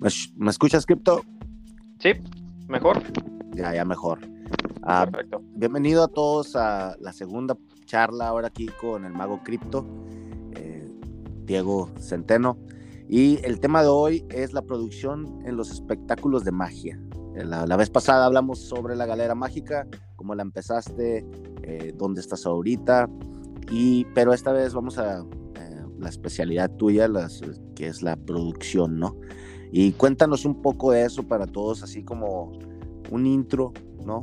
[0.00, 1.22] ¿Me, escuchas, Crypto?
[1.98, 2.10] Sí,
[2.68, 3.02] mejor.
[3.52, 4.20] Ya, ya mejor.
[4.82, 5.42] Ah, Perfecto.
[5.56, 9.84] Bienvenido a todos a la segunda charla ahora aquí con el mago Crypto,
[10.54, 10.88] eh,
[11.44, 12.58] Diego Centeno.
[13.08, 17.00] Y el tema de hoy es la producción en los espectáculos de magia.
[17.34, 21.26] Eh, la, vez pasada hablamos sobre la galera mágica, cómo la empezaste,
[21.62, 23.08] eh, dónde estás ahorita,
[23.68, 25.24] y, pero esta vez vamos a
[25.98, 27.40] la especialidad tuya, las,
[27.74, 29.16] que es la producción, ¿no?
[29.70, 32.52] Y cuéntanos un poco de eso para todos, así como
[33.10, 33.72] un intro,
[34.04, 34.20] ¿no?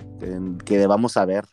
[0.66, 1.46] Que, debamos saber.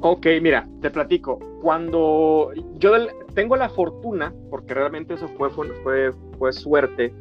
[0.00, 1.38] Ok, mira, te platico.
[1.62, 2.92] Cuando yo
[3.34, 7.14] tengo la fortuna, porque realmente eso fue, fue, fue suerte,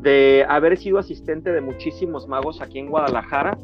[0.00, 3.56] de haber sido asistente de muchísimos magos aquí en Guadalajara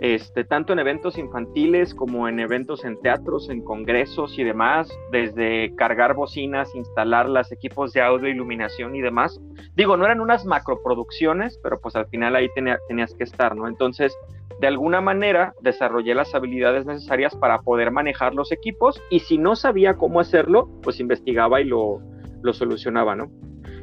[0.00, 5.74] este, tanto en eventos infantiles como en eventos en teatros, en congresos y demás, desde
[5.74, 9.40] cargar bocinas, instalar los equipos de audio, iluminación y demás.
[9.74, 12.48] Digo, no eran unas macroproducciones, pero pues al final ahí
[12.88, 13.68] tenías que estar, ¿no?
[13.68, 14.14] Entonces,
[14.60, 19.56] de alguna manera desarrollé las habilidades necesarias para poder manejar los equipos y si no
[19.56, 22.00] sabía cómo hacerlo, pues investigaba y lo,
[22.42, 23.30] lo solucionaba, ¿no?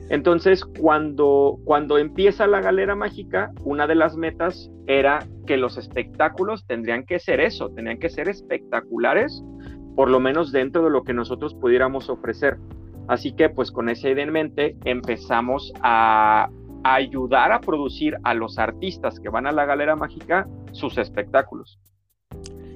[0.09, 6.65] Entonces, cuando, cuando empieza la galera mágica, una de las metas era que los espectáculos
[6.67, 9.43] tendrían que ser eso, tenían que ser espectaculares,
[9.95, 12.57] por lo menos dentro de lo que nosotros pudiéramos ofrecer.
[13.07, 16.49] Así que, pues con esa idea en mente, empezamos a,
[16.83, 21.79] a ayudar a producir a los artistas que van a la galera mágica sus espectáculos.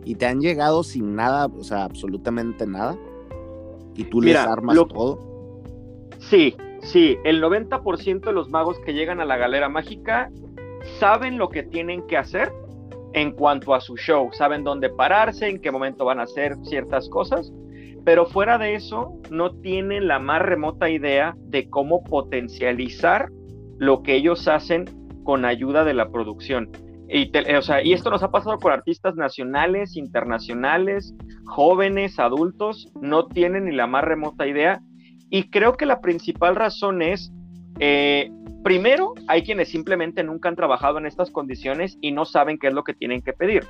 [0.05, 2.97] ¿Y te han llegado sin nada, o sea, absolutamente nada?
[3.95, 5.19] ¿Y tú les armas todo?
[6.19, 10.29] Sí, Sí, el 90% de los magos que llegan a la galera mágica
[10.99, 12.51] saben lo que tienen que hacer
[13.13, 17.09] en cuanto a su show, saben dónde pararse, en qué momento van a hacer ciertas
[17.09, 17.51] cosas,
[18.05, 23.29] pero fuera de eso no tienen la más remota idea de cómo potencializar
[23.79, 24.85] lo que ellos hacen
[25.23, 26.69] con ayuda de la producción.
[27.09, 27.31] Y,
[27.83, 31.15] y esto nos ha pasado con artistas nacionales, internacionales,
[31.45, 34.81] jóvenes, adultos, no tienen ni la más remota idea
[35.29, 37.31] y creo que la principal razón es,
[37.79, 38.31] eh,
[38.63, 42.73] primero, hay quienes simplemente nunca han trabajado en estas condiciones y no saben qué es
[42.73, 43.65] lo que tienen que pedir,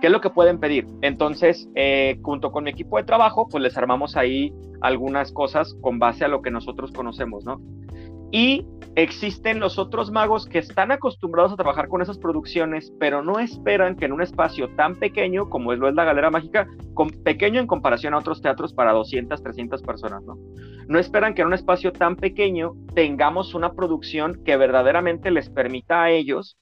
[0.00, 0.86] qué es lo que pueden pedir.
[1.02, 5.98] Entonces, eh, junto con mi equipo de trabajo, pues les armamos ahí algunas cosas con
[5.98, 7.60] base a lo que nosotros conocemos, ¿no?
[8.30, 13.38] Y existen los otros magos que están acostumbrados a trabajar con esas producciones, pero no
[13.38, 17.60] esperan que en un espacio tan pequeño como lo es la Galera Mágica, con, pequeño
[17.60, 20.38] en comparación a otros teatros para 200, 300 personas, ¿no?
[20.88, 26.02] No esperan que en un espacio tan pequeño tengamos una producción que verdaderamente les permita
[26.02, 26.58] a ellos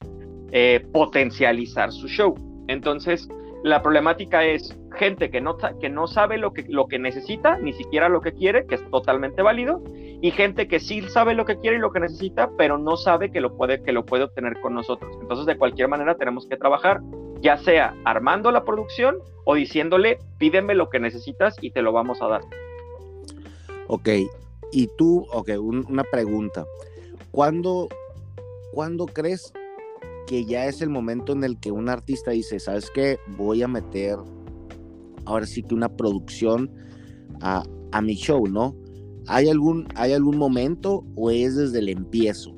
[0.53, 2.35] eh, potencializar su show.
[2.69, 3.29] Entonces,
[3.63, 7.73] la problemática es gente que no, que no sabe lo que, lo que necesita, ni
[7.73, 9.83] siquiera lo que quiere, que es totalmente válido,
[10.21, 13.31] y gente que sí sabe lo que quiere y lo que necesita, pero no sabe
[13.31, 15.17] que lo puede, que lo puede obtener con nosotros.
[15.21, 17.01] Entonces, de cualquier manera, tenemos que trabajar,
[17.41, 22.21] ya sea armando la producción o diciéndole, pídeme lo que necesitas y te lo vamos
[22.23, 22.41] a dar.
[23.87, 24.09] Ok,
[24.73, 26.65] y tú, ok, una pregunta.
[27.31, 27.89] ¿Cuándo,
[28.73, 29.53] ¿Cuándo crees
[30.29, 33.19] que ya es el momento en el que un artista dice, ¿sabes qué?
[33.39, 34.17] Voy a meter
[35.25, 36.71] ahora sí que una producción
[37.41, 37.63] a,
[38.03, 38.77] mi show, ¿no?
[39.27, 42.55] ¿Hay algún, ¿Hay algún momento o es desde el empiezo?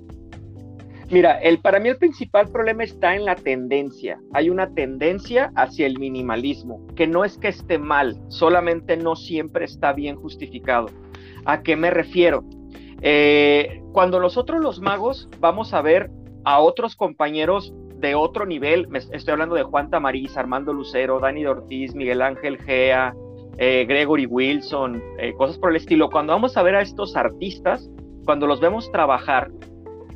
[1.11, 4.21] Mira, el, para mí el principal problema está en la tendencia.
[4.33, 9.65] Hay una tendencia hacia el minimalismo, que no es que esté mal, solamente no siempre
[9.65, 10.87] está bien justificado.
[11.45, 12.45] ¿A qué me refiero?
[13.03, 16.11] Eh, cuando nosotros los magos vamos a ver
[16.45, 21.95] a otros compañeros de otro nivel, estoy hablando de Juan Tamariz, Armando Lucero, Dani Ortiz,
[21.95, 23.15] Miguel Ángel Gea,
[23.59, 26.09] eh, Gregory Wilson, eh, cosas por el estilo.
[26.09, 27.91] Cuando vamos a ver a estos artistas,
[28.25, 29.51] cuando los vemos trabajar,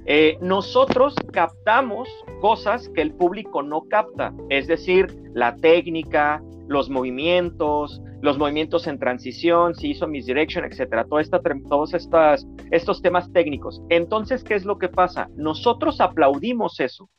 [0.07, 2.09] eh, nosotros captamos
[2.41, 8.99] cosas que el público no capta, es decir, la técnica, los movimientos, los movimientos en
[8.99, 13.83] transición, si hizo misdirection, etcétera, todo esta, todos estas, estos temas técnicos.
[13.91, 15.29] Entonces, ¿qué es lo que pasa?
[15.37, 17.11] Nosotros aplaudimos eso,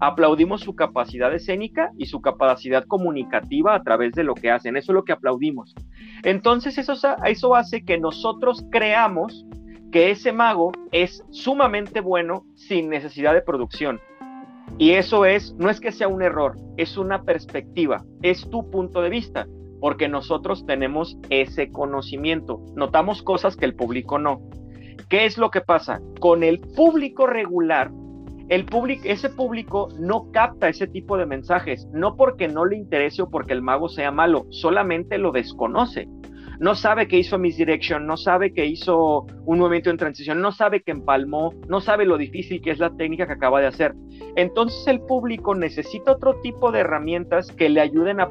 [0.00, 4.92] aplaudimos su capacidad escénica y su capacidad comunicativa a través de lo que hacen, eso
[4.92, 5.74] es lo que aplaudimos.
[6.22, 6.94] Entonces, eso,
[7.26, 9.44] eso hace que nosotros creamos
[9.92, 14.00] que ese mago es sumamente bueno sin necesidad de producción.
[14.78, 19.02] Y eso es, no es que sea un error, es una perspectiva, es tu punto
[19.02, 19.46] de vista
[19.84, 24.40] porque nosotros tenemos ese conocimiento, notamos cosas que el público no.
[25.10, 26.00] ¿Qué es lo que pasa?
[26.20, 27.90] Con el público regular,
[28.48, 33.20] el público, ese público no capta ese tipo de mensajes, no porque no le interese
[33.20, 36.08] o porque el mago sea malo, solamente lo desconoce.
[36.58, 40.82] No sabe que hizo misdirection, no sabe que hizo un movimiento en transición, no sabe
[40.82, 43.94] que empalmó, no sabe lo difícil que es la técnica que acaba de hacer.
[44.36, 48.30] Entonces el público necesita otro tipo de herramientas que le ayuden a,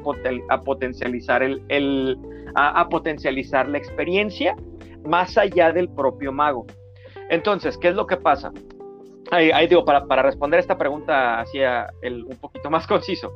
[0.64, 2.18] potencializar el,
[2.54, 4.56] a, potencializar la experiencia
[5.04, 6.66] más allá del propio mago.
[7.30, 8.52] Entonces, ¿qué es lo que pasa?
[9.30, 13.32] Ahí, digo, para, responder esta pregunta hacia el, un poquito más conciso.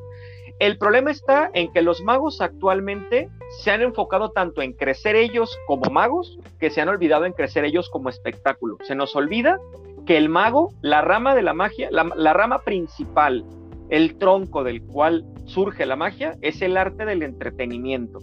[0.59, 3.29] El problema está en que los magos actualmente
[3.61, 7.65] se han enfocado tanto en crecer ellos como magos que se han olvidado en crecer
[7.65, 8.77] ellos como espectáculo.
[8.83, 9.61] Se nos olvida
[10.05, 13.45] que el mago, la rama de la magia, la, rama principal,
[13.89, 18.19] el tronco del cual surge la magia, es el arte del entretenimiento.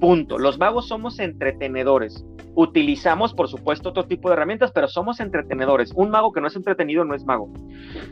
[0.00, 0.38] Punto.
[0.38, 2.24] Los magos somos entretenedores.
[2.54, 5.92] Utilizamos, por supuesto, otro tipo de herramientas, pero somos entretenedores.
[5.94, 7.52] Un mago que no es entretenido no es mago.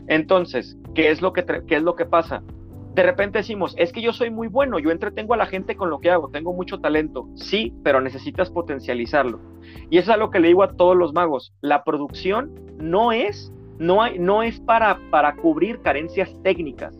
[0.07, 2.43] Entonces, ¿qué es lo que, qué es lo que pasa?
[2.93, 5.89] De repente decimos, es que yo soy muy bueno, yo entretengo a la gente con
[5.89, 7.27] lo que hago, tengo mucho talento.
[7.35, 9.39] Sí, pero necesitas potencializarlo.
[9.89, 11.53] Y eso es algo que le digo a todos los magos.
[11.61, 16.97] La producción no es, no hay, no es para, para cubrir carencias técnicas.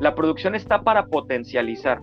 [0.00, 2.00] La producción está para potencializar.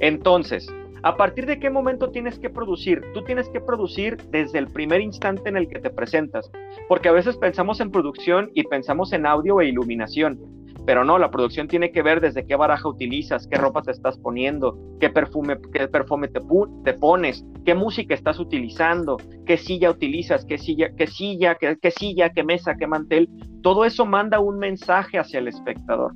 [0.00, 0.68] Entonces,
[1.04, 3.00] ¿a partir de qué momento tienes que producir?
[3.14, 6.50] Tú tienes que producir desde el primer instante en el que te presentas.
[6.88, 11.30] Porque a veces pensamos en producción y pensamos en audio e iluminación pero no, la
[11.30, 15.56] producción tiene que ver desde qué baraja utilizas, qué ropa te estás poniendo, qué perfume,
[15.72, 16.40] qué perfume te,
[16.84, 21.90] te pones, qué música estás utilizando, qué silla utilizas, qué silla, qué silla, qué, qué
[21.90, 23.28] silla, qué mesa, qué mantel.
[23.62, 26.14] Todo eso manda un mensaje hacia el espectador.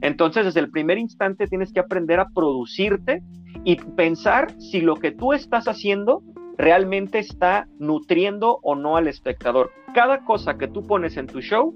[0.00, 3.22] Entonces, desde el primer instante tienes que aprender a producirte
[3.64, 6.22] y pensar si lo que tú estás haciendo
[6.56, 9.70] realmente está nutriendo o no al espectador.
[9.94, 11.72] Cada cosa que tú pones en tu show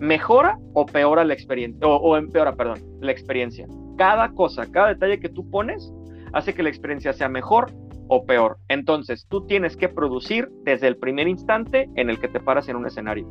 [0.00, 3.66] mejora o peora la experiencia, o, empeora, perdón, la experiencia.
[3.96, 5.92] Cada cosa, cada detalle que tú pones
[6.32, 7.72] hace que la experiencia sea mejor
[8.08, 8.58] o peor.
[8.68, 12.76] Entonces, tú tienes que producir desde el primer instante en el que te paras en
[12.76, 13.26] un escenario.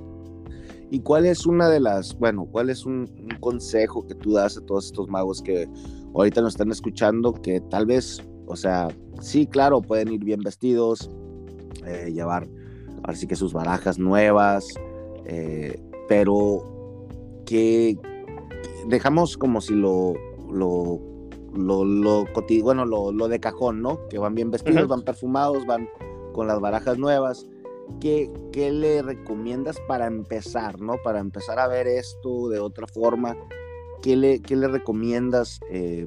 [0.89, 3.07] ¿Y cuál es una de las, bueno, cuál es un,
[3.39, 5.67] consejo que tú das a todos estos magos que
[6.15, 8.87] ahorita nos están escuchando, que tal vez, o sea,
[9.21, 11.09] sí, claro, pueden ir bien vestidos,
[11.85, 12.47] eh, llevar
[13.03, 14.65] así que sus barajas nuevas,
[15.25, 16.63] eh, pero
[17.45, 17.97] que
[18.87, 20.13] dejamos como si lo,
[20.51, 20.99] lo,
[21.53, 22.25] lo, lo
[22.63, 24.07] bueno, lo, lo, de cajón, ¿no?
[24.09, 25.89] Que van bien vestidos, van perfumados, van
[26.33, 27.47] con las barajas nuevas.
[28.01, 30.97] ¿Qué, ¿Qué, le recomiendas para empezar, ¿no?
[31.03, 33.35] Para empezar a ver esto de otra forma.
[34.01, 36.05] ¿Qué le, qué le recomiendas eh,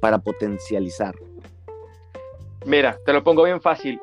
[0.00, 1.14] para potencializar?
[2.66, 4.00] Mira, te lo pongo bien fácil.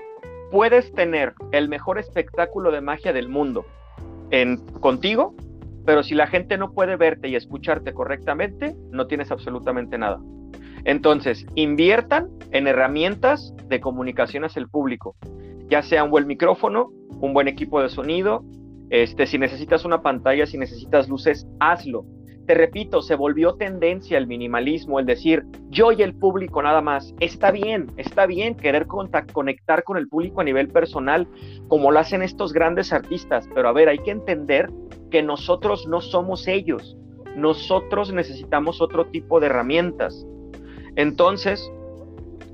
[0.52, 3.66] Puedes tener el mejor espectáculo de magia del mundo,
[4.80, 5.36] contigo,
[5.86, 10.20] pero si la gente no puede verte y escucharte correctamente, no tienes absolutamente nada.
[10.86, 15.16] Entonces, inviertan en herramientas de comunicación hacia el público,
[15.70, 18.44] ya sea un buen micrófono, un buen equipo de sonido,
[18.90, 22.06] este, si necesitas una pantalla, si necesitas luces, hazlo
[22.50, 27.14] te repito, se volvió tendencia el minimalismo, el decir yo y el público nada más.
[27.20, 31.28] Está bien, está bien querer conectar con el público a nivel personal,
[31.68, 34.68] como lo hacen estos grandes artistas, pero a ver, hay que entender
[35.12, 36.98] que nosotros no somos ellos.
[37.36, 40.26] Nosotros necesitamos otro tipo de herramientas.
[40.96, 41.72] Entonces,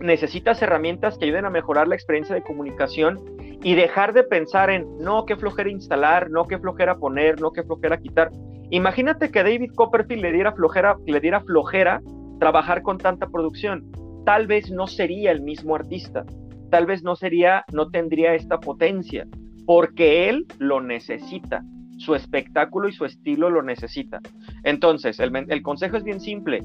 [0.01, 3.21] necesitas herramientas que ayuden a mejorar la experiencia de comunicación
[3.63, 7.63] y dejar de pensar en no, qué flojera instalar, no, qué flojera poner, no, qué
[7.63, 8.29] flojera quitar.
[8.71, 12.01] Imagínate que David Copperfield le diera flojera, le diera flojera
[12.39, 13.91] trabajar con tanta producción.
[14.25, 16.25] Tal vez no sería el mismo artista.
[16.71, 19.27] Tal vez no sería, no tendría esta potencia,
[19.65, 21.63] porque él lo necesita.
[21.97, 24.19] Su espectáculo y su estilo lo necesita.
[24.63, 26.61] Entonces, el, consejo es bien simple.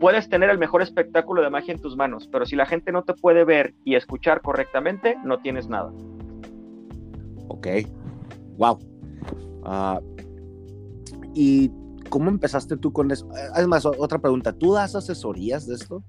[0.00, 3.02] Puedes tener el mejor espectáculo de magia en tus manos, pero si la gente no
[3.02, 5.90] te puede ver y escuchar correctamente, no tienes nada.
[7.48, 7.68] Ok.
[8.58, 8.78] Wow.
[11.38, 11.70] ¿Y
[12.08, 13.28] cómo empezaste tú con eso?
[13.52, 16.02] Además, otra pregunta, ¿tú das asesorías de esto?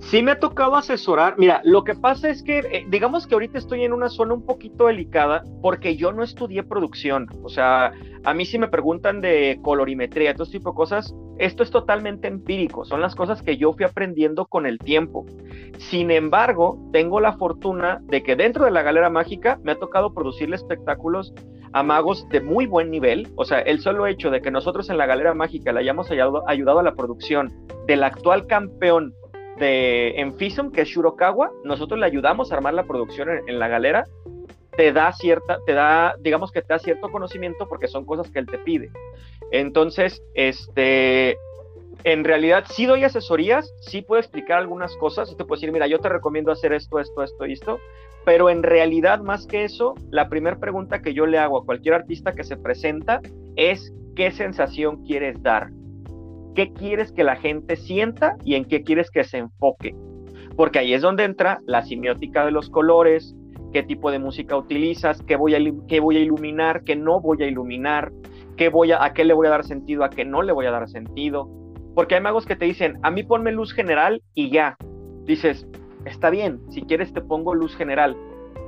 [0.00, 1.36] Sí me ha tocado asesorar.
[1.38, 4.44] Mira, lo que pasa es que, eh, digamos que ahorita estoy en una zona un
[4.44, 7.28] poquito delicada porque yo no estudié producción.
[7.42, 7.92] O sea,
[8.24, 12.28] a mí si me preguntan de colorimetría, todo este tipo de cosas, esto es totalmente
[12.28, 12.84] empírico.
[12.84, 15.24] Son las cosas que yo fui aprendiendo con el tiempo.
[15.78, 20.12] Sin embargo, tengo la fortuna de que dentro de la galera mágica me ha tocado
[20.12, 21.32] producirle espectáculos
[21.72, 23.28] a magos de muy buen nivel.
[23.36, 26.48] O sea, el solo hecho de que nosotros en la Galera Mágica le hayamos ayudado,
[26.48, 27.50] ayudado a la producción
[27.86, 29.14] del actual campeón
[29.58, 34.06] de Enfisum, que es Shurokawa, nosotros le ayudamos a armar la producción en, la galera,
[34.76, 38.38] te da cierta, te da, digamos que te da cierto conocimiento porque son cosas que
[38.38, 38.90] él te pide.
[39.50, 41.36] Entonces, este,
[42.04, 45.98] en realidad sí doy asesorías, sí puedo explicar algunas cosas, te puedo decir, mira, yo
[45.98, 47.78] te recomiendo hacer esto, esto, esto y esto,
[48.24, 51.94] pero en realidad más que eso, la primera pregunta que yo le hago a cualquier
[51.94, 53.20] artista que se presenta
[53.56, 55.70] es qué sensación quieres dar,
[56.54, 59.94] qué quieres que la gente sienta y en qué quieres que se enfoque,
[60.56, 63.34] porque ahí es donde entra la simiótica de los colores,
[63.72, 67.42] qué tipo de música utilizas, qué voy a, qué voy a iluminar, qué no voy
[67.42, 68.12] a iluminar,
[68.56, 70.66] qué voy a, a qué le voy a dar sentido, a qué no le voy
[70.66, 71.48] a dar sentido
[71.94, 74.76] porque hay magos que te dicen, a mí ponme luz general y ya.
[75.24, 75.66] Dices,
[76.06, 78.16] está bien, si quieres te pongo luz general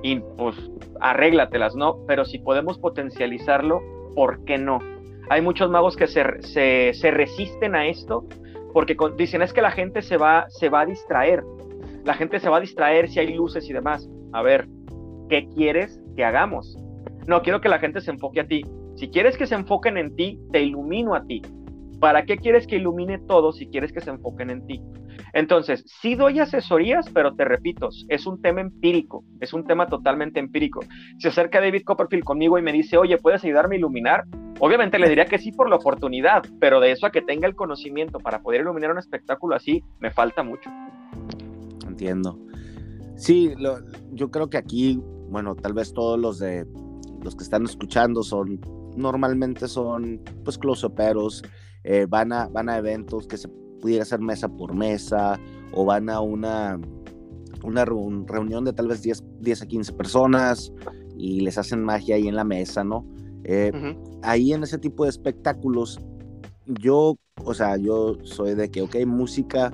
[0.03, 0.57] y pues
[1.01, 2.05] arréglatelas, ¿no?
[2.07, 3.81] Pero si podemos potencializarlo,
[4.15, 4.79] ¿por qué no?
[5.31, 8.27] Hay muchos magos que se, se, resisten a esto
[8.73, 11.43] porque dicen es que la gente se va, se va a distraer.
[12.05, 14.09] La gente se va a distraer si hay luces y demás.
[14.33, 14.69] A ver,
[15.29, 16.77] ¿qué quieres que hagamos?
[17.27, 18.63] No, quiero que la gente se enfoque a ti.
[18.97, 21.41] Si quieres que se enfoquen en ti, te ilumino a ti.
[22.01, 24.83] ¿Para qué quieres que ilumine todo si quieres que se enfoquen en ti?
[25.33, 30.39] Entonces, sí doy asesorías, pero te repito, es un tema empírico, es un tema totalmente
[30.39, 30.81] empírico.
[31.19, 34.25] Se acerca David Copperfield conmigo y me dice, oye, ¿puedes ayudarme a iluminar?
[34.61, 37.57] Obviamente le diría que sí por la oportunidad, pero de eso a que tenga el
[37.57, 40.71] conocimiento para poder iluminar un espectáculo así, me falta mucho.
[41.87, 42.39] Entiendo.
[43.17, 43.55] Sí,
[44.13, 46.67] yo creo que aquí, bueno, tal vez todos los de
[47.23, 48.61] los que están escuchando son
[48.97, 51.43] normalmente son pues close-uperos
[51.83, 53.49] eh, van, a, van a eventos que se
[53.81, 55.39] pudiera hacer mesa por mesa
[55.73, 56.79] o van a una,
[57.63, 60.73] una reunión de tal vez 10, 10, a 15 personas
[61.17, 63.05] y les hacen magia ahí en la mesa, ¿no?
[63.45, 63.73] Eh,
[64.23, 66.01] ahí en ese tipo de espectáculos,
[66.67, 69.73] yo, o sea, yo soy de que, ok, música,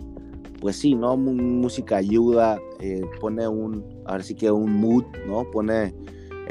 [0.60, 1.16] pues sí, ¿no?
[1.16, 5.50] música ayuda, eh, pone un, a ver si que un mood, ¿no?
[5.50, 5.94] Pone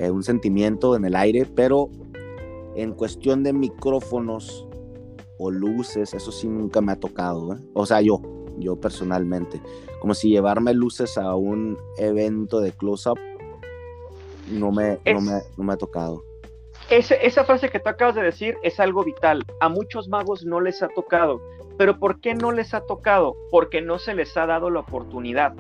[0.10, 1.90] un sentimiento en el aire, pero
[2.76, 4.66] en cuestión de micrófonos,
[5.40, 7.58] o luces, eso sí nunca me ha tocado, ¿eh?
[7.74, 8.22] o sea, yo,
[8.58, 9.62] yo personalmente,
[10.02, 13.18] como si llevarme luces a un evento de close-up,
[14.52, 15.22] no me, no
[15.64, 16.24] me, ha tocado.
[16.90, 20.82] Esa frase que tú acabas de decir es algo vital, a muchos magos no les
[20.82, 21.42] ha tocado,
[21.78, 23.36] pero ¿por qué no les ha tocado?
[23.52, 25.54] Porque no se les ha dado la oportunidad.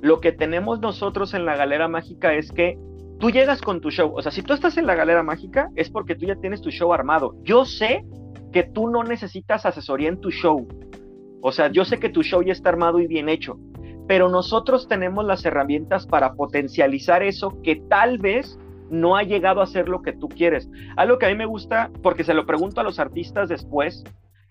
[0.00, 2.78] Lo que tenemos nosotros en la galera mágica es que
[3.18, 4.12] tú llegas con tu show.
[4.14, 6.70] O sea, si tú estás en la galera mágica, es porque tú ya tienes tu
[6.70, 7.34] show armado.
[7.42, 8.04] Yo sé
[8.52, 10.68] que tú no necesitas asesoría en tu show.
[11.40, 13.58] O sea, yo sé que tu show ya está armado y bien hecho,
[14.06, 18.58] pero nosotros tenemos las herramientas para potencializar eso que tal vez
[18.90, 20.68] no ha llegado a ser lo que tú quieres.
[20.96, 24.04] Algo que a mí me gusta, porque se lo pregunto a los artistas después,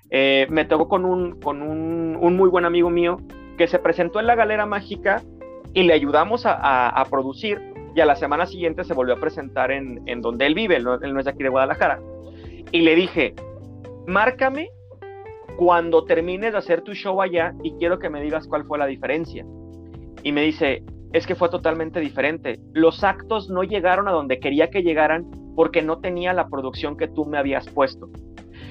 [0.10, 3.18] eh, me tocó con, un, con un, muy buen amigo mío
[3.58, 5.24] que se presentó en la Galera Mágica
[5.74, 7.62] y le ayudamos a, producir
[7.96, 10.84] y a la semana siguiente se volvió a presentar en, en donde él vive, él
[10.84, 12.00] no es de aquí de Guadalajara.
[12.72, 13.34] Y le dije,
[14.06, 14.70] márcame
[15.58, 18.86] cuando termines de hacer tu show allá y quiero que me digas cuál fue la
[18.86, 19.46] diferencia.
[20.24, 20.84] Y me dice,
[21.14, 22.60] es que fue totalmente diferente.
[22.74, 27.08] Los actos no llegaron a donde quería que llegaran porque no tenía la producción que
[27.08, 28.10] tú me habías puesto.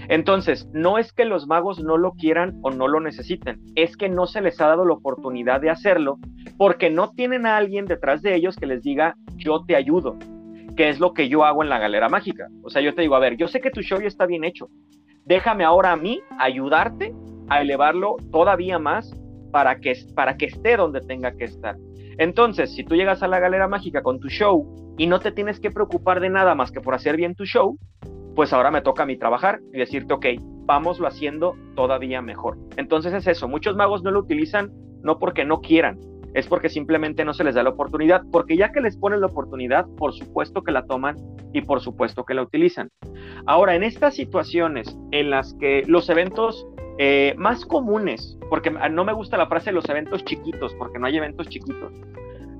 [0.08, 4.08] Entonces, no es que los magos no lo quieran o no lo necesiten, es que
[4.08, 6.18] no se les ha dado la oportunidad de hacerlo
[6.58, 10.16] porque no tienen a alguien detrás de ellos que les diga, yo te ayudo,
[10.76, 12.48] que es lo que yo hago en la galera mágica.
[12.62, 14.44] O sea, yo te digo, a ver, yo sé que tu show ya está bien
[14.44, 14.68] hecho,
[15.24, 17.14] déjame ahora a mí ayudarte
[17.48, 19.10] a elevarlo todavía más
[19.50, 21.76] para que, para que esté donde tenga que estar.
[22.18, 25.60] Entonces, si tú llegas a la galera mágica con tu show y no te tienes
[25.60, 27.78] que preocupar de nada más que por hacer bien tu show,
[28.34, 30.26] pues ahora me toca a mí trabajar y decirte, ok,
[30.66, 32.58] vámoslo haciendo todavía mejor.
[32.76, 35.98] Entonces es eso, muchos magos no lo utilizan no porque no quieran,
[36.34, 39.26] es porque simplemente no se les da la oportunidad, porque ya que les ponen la
[39.26, 41.16] oportunidad, por supuesto que la toman
[41.52, 42.88] y por supuesto que la utilizan.
[43.46, 46.66] Ahora, en estas situaciones en las que los eventos
[46.98, 51.06] eh, más comunes, porque no me gusta la frase de los eventos chiquitos, porque no
[51.06, 51.92] hay eventos chiquitos,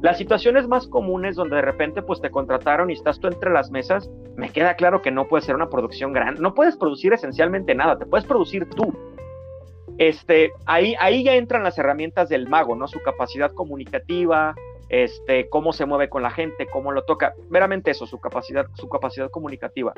[0.02, 3.70] las situaciones más comunes donde de repente pues te contrataron y estás tú entre las
[3.70, 7.74] mesas, me queda claro que no puede ser una producción grande, no puedes producir esencialmente
[7.74, 8.92] nada, te puedes producir tú,
[9.98, 12.88] este, ahí, ahí ya entran las herramientas del mago, ¿no?
[12.88, 14.54] Su capacidad comunicativa,
[14.88, 18.88] este, cómo se mueve con la gente, cómo lo toca, meramente eso, su capacidad, su
[18.88, 19.92] capacidad comunicativa.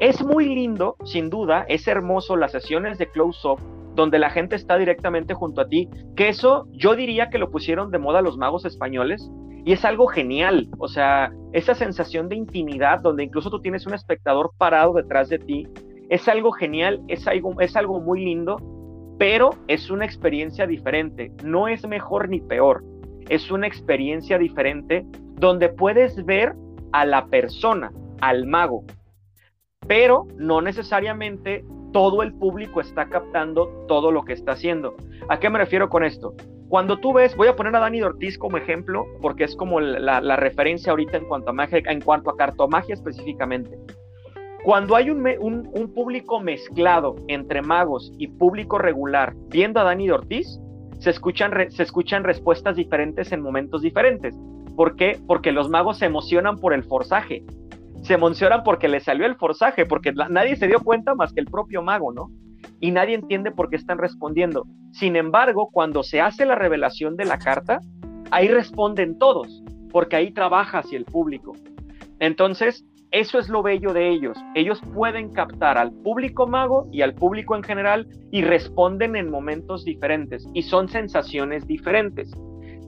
[0.00, 3.60] Es muy lindo, sin duda, es hermoso las sesiones de close-up
[3.94, 7.90] donde la gente está directamente junto a ti, que eso yo diría que lo pusieron
[7.90, 9.30] de moda los magos españoles
[9.64, 13.94] y es algo genial, o sea, esa sensación de intimidad donde incluso tú tienes un
[13.94, 15.68] espectador parado detrás de ti,
[16.10, 18.58] es algo genial, es algo, es algo muy lindo
[19.18, 22.84] pero es una experiencia diferente, no es mejor ni peor,
[23.28, 25.04] es una experiencia diferente
[25.36, 26.54] donde puedes ver
[26.92, 28.84] a la persona, al mago,
[29.86, 34.94] pero no necesariamente todo el público está captando todo lo que está haciendo.
[35.28, 36.34] ¿A qué me refiero con esto?
[36.68, 40.36] Cuando tú ves, voy a poner a Dani Ortiz como ejemplo, porque es como la,
[40.36, 43.78] referencia ahorita en cuanto a magia, en cuanto a cartomagia específicamente.
[44.64, 50.58] Cuando hay un, un, público mezclado entre magos y público regular viendo a Dani Ortiz,
[51.04, 54.34] se escuchan, se escuchan respuestas diferentes en momentos diferentes.
[54.74, 55.20] ¿Por qué?
[55.26, 57.44] Porque los magos se emocionan por el forzaje.
[58.00, 61.46] Se emocionan porque le salió el forzaje, porque nadie se dio cuenta más que el
[61.46, 62.30] propio mago, ¿no?
[62.80, 64.64] Y nadie entiende por qué están respondiendo.
[64.92, 67.80] Sin embargo, cuando se hace la revelación de la carta,
[68.30, 71.52] ahí responden todos, porque ahí trabaja hacia el público.
[72.18, 72.82] Entonces,
[73.14, 74.36] eso es lo bello de ellos.
[74.56, 79.84] Ellos pueden captar al público mago y al público en general y responden en momentos
[79.84, 82.32] diferentes y son sensaciones diferentes.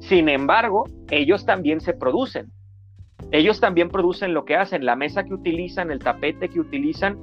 [0.00, 2.50] Sin embargo, ellos también se producen.
[3.30, 7.16] Ellos también producen lo que hacen, la mesa que utilizan, el tapete que utilizan.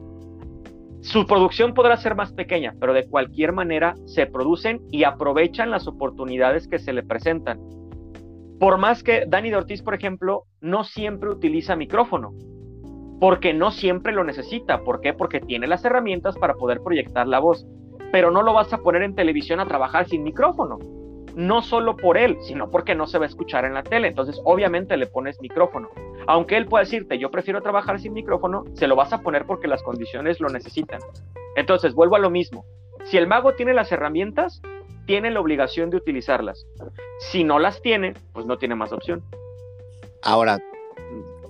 [1.01, 5.87] Su producción podrá ser más pequeña, pero de cualquier manera se producen y aprovechan las
[5.87, 7.59] oportunidades que se le presentan.
[8.61, 12.31] Por más que Dani de Ortiz, por ejemplo, no siempre utiliza micrófono,
[13.23, 14.83] porque no siempre lo necesita.
[14.83, 15.13] ¿Por qué?
[15.13, 17.65] Porque tiene las herramientas para poder proyectar la voz,
[18.11, 20.77] pero no lo vas a poner en televisión a trabajar sin micrófono
[21.35, 24.09] no solo por él, sino porque no se va a escuchar en la tele.
[24.09, 25.87] Entonces, obviamente le pones micrófono.
[26.27, 29.69] Aunque él pueda decirte, yo prefiero trabajar sin micrófono, se lo vas a poner porque
[29.69, 30.99] las condiciones lo necesitan.
[31.55, 32.65] Entonces, vuelvo a lo mismo.
[33.05, 34.61] Si el mago tiene las herramientas,
[35.07, 36.67] tiene la obligación de utilizarlas.
[37.19, 39.23] Si no las tiene, pues no tiene más opción.
[40.21, 40.59] Ahora,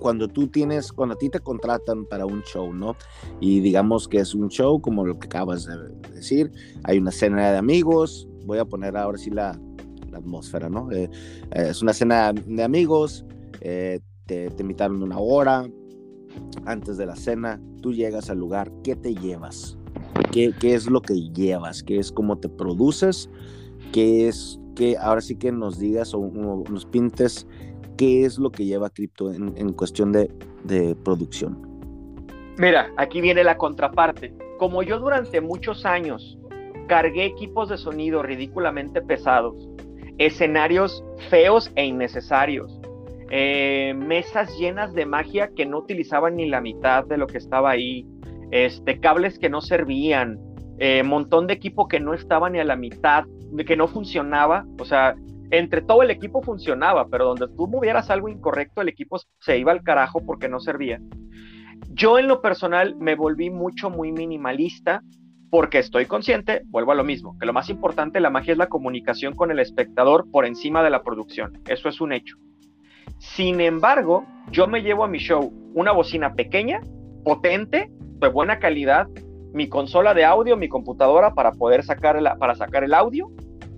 [0.04, 2.94] cuando tú tienes, cuando a ti te contratan para un show, ¿no?
[3.40, 5.78] Y digamos que es un show como lo que acabas de
[6.12, 9.58] decir, hay una cena de amigos, voy a poner ahora sí la,
[10.12, 10.92] atmósfera, ¿no?
[10.92, 11.08] Eh,
[11.52, 13.24] eh, es una cena de amigos,
[13.62, 15.66] eh, te, invitaron una hora
[16.66, 19.78] antes de la cena, tú llegas al lugar, ¿qué te llevas?
[20.30, 21.82] ¿Qué, qué es lo que llevas?
[21.82, 23.30] ¿Qué es cómo te produces?
[23.90, 26.30] ¿Qué es que ahora sí que nos digas o,
[26.68, 27.46] nos pintes
[27.96, 30.30] qué es lo que lleva Crypto en, en cuestión de,
[31.04, 31.58] producción?
[32.58, 34.34] Mira, aquí viene la contraparte.
[34.58, 36.38] Como yo durante muchos años
[36.88, 39.68] cargué equipos de sonido ridículamente pesados,
[40.18, 42.80] escenarios feos e innecesarios,
[43.30, 47.70] eh, mesas llenas de magia que no utilizaban ni la mitad de lo que estaba
[47.70, 48.06] ahí,
[48.50, 50.38] este, cables que no servían,
[50.78, 53.24] eh, montón de equipo que no estaba ni a la mitad,
[53.66, 55.16] que no funcionaba, o sea,
[55.50, 59.72] entre todo el equipo funcionaba, pero donde tú movieras algo incorrecto, el equipo se iba
[59.72, 61.00] al carajo porque no servía.
[61.90, 65.02] Yo en lo personal me volví mucho, muy minimalista
[65.50, 68.66] porque estoy consciente, vuelvo a lo mismo, que lo más importante la magia es la
[68.66, 71.60] comunicación con el espectador por encima de la producción.
[71.68, 72.36] Eso es un hecho.
[73.18, 76.80] Sin embargo, yo me llevo a mi show una bocina pequeña,
[77.24, 79.06] potente, de buena calidad,
[79.52, 83.30] mi consola de audio, mi computadora para poder sacar, para sacar el audio,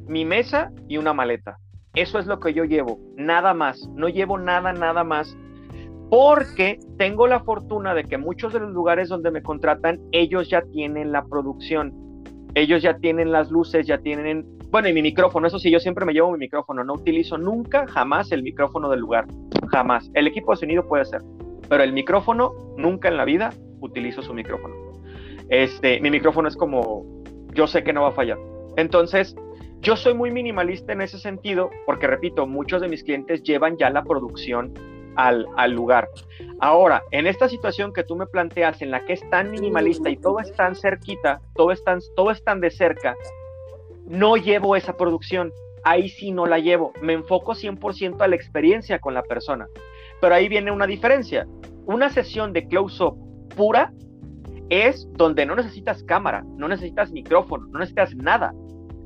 [0.07, 1.59] mi mesa y una maleta.
[1.95, 3.89] Eso es lo que yo llevo, nada más.
[3.95, 5.37] No llevo nada, nada más
[6.11, 10.63] porque tengo la fortuna de que muchos de los lugares donde me contratan, ellos ya
[10.63, 11.93] tienen la producción,
[12.55, 16.05] ellos ya tienen las luces, ya tienen, bueno, y mi micrófono, eso sí, yo siempre
[16.05, 19.27] me llevo mi micrófono, no utilizo nunca, jamás el micrófono del lugar,
[19.69, 20.09] jamás.
[20.15, 21.23] El equipo de sonido puede ser,
[21.69, 24.75] pero el micrófono, nunca en la vida utilizo su micrófono.
[25.49, 27.05] Este, mi micrófono es como,
[27.53, 28.39] yo sé que no va a fallar.
[28.77, 29.35] Entonces,
[29.81, 33.91] yo soy muy minimalista en ese sentido, porque repito, muchos de mis clientes llevan ya
[33.91, 34.75] la producción
[35.17, 36.09] al, lugar.
[36.61, 40.17] Ahora, en esta situación que tú me planteas, en la que es tan minimalista y
[40.17, 43.17] todo es tan cerquita, todo es tan, todo es tan de cerca,
[44.07, 45.53] no llevo esa producción.
[45.85, 46.93] Ahí sí no la llevo.
[47.01, 49.69] Me enfoco 100% a la experiencia con la persona.
[50.21, 51.47] Pero ahí viene una diferencia.
[51.87, 53.17] Una sesión de close-up
[53.55, 53.93] pura
[54.69, 58.53] es donde no necesitas cámara, no necesitas micrófono, no necesitas nada.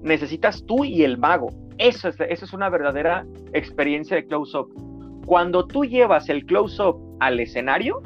[0.02, 1.48] Necesitas tú y el mago.
[1.78, 4.72] Eso es, eso es una verdadera experiencia de close-up.
[5.26, 8.02] Cuando tú llevas el close-up al escenario,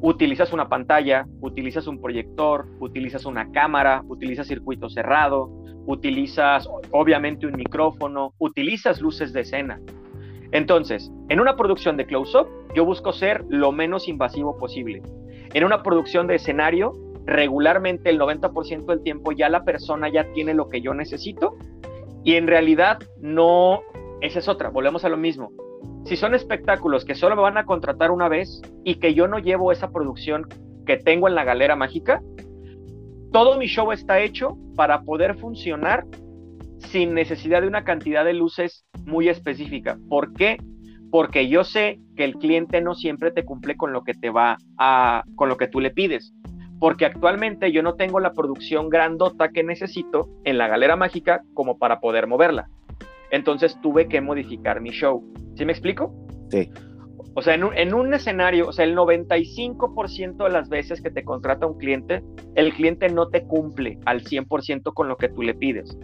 [0.00, 5.50] utilizas una pantalla, utilizas un proyector, utilizas una cámara, utilizas circuito cerrado,
[5.86, 9.80] utilizas obviamente un micrófono, utilizas luces de escena.
[10.52, 15.02] Entonces, en una producción de close-up, yo busco ser lo menos invasivo posible.
[15.54, 16.92] En una producción de escenario,
[17.26, 21.56] regularmente el 90% del tiempo ya la persona ya tiene lo que yo necesito
[22.24, 23.82] y en realidad no,
[24.20, 25.50] esa es otra, volvemos a lo mismo
[26.06, 29.40] si son espectáculos que solo me van a contratar una vez y que yo no
[29.40, 30.46] llevo esa producción
[30.86, 32.22] que tengo en la galera mágica,
[33.32, 36.06] todo mi show está hecho para poder funcionar
[36.78, 39.98] sin necesidad de una cantidad de luces muy específica.
[40.08, 40.58] ¿Por qué?
[41.10, 44.58] Porque yo sé que el cliente no siempre te cumple con lo que te va
[44.78, 46.32] a, con lo que tú le pides.
[46.78, 51.78] Porque actualmente yo no tengo la producción grandota que necesito en la galera mágica como
[51.78, 52.68] para poder moverla.
[53.30, 55.24] Entonces tuve que modificar mi show.
[55.56, 56.14] ¿Sí me explico?
[56.50, 56.70] Sí.
[57.34, 61.10] O sea, en un, en un escenario, o sea, el 95% de las veces que
[61.10, 62.22] te contrata un cliente,
[62.54, 65.98] el cliente no te cumple al 100% con lo que tú le pides.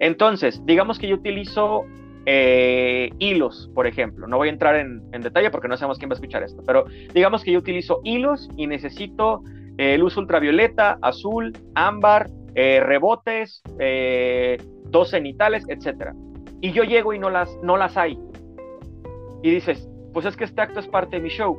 [0.00, 1.84] Entonces, digamos que yo utilizo
[2.26, 4.26] eh, hilos, por ejemplo.
[4.26, 6.84] No voy a entrar en, detalle porque no sabemos quién va a escuchar esto, pero
[7.14, 9.42] digamos que yo utilizo hilos y necesito
[9.78, 13.62] eh, luz ultravioleta, azul, ámbar, eh, rebotes,
[14.90, 16.12] dos cenitales, etc.
[16.60, 18.18] Y yo llego y no las, no las hay.
[19.42, 21.58] Y dices, pues es que este acto es parte de mi show.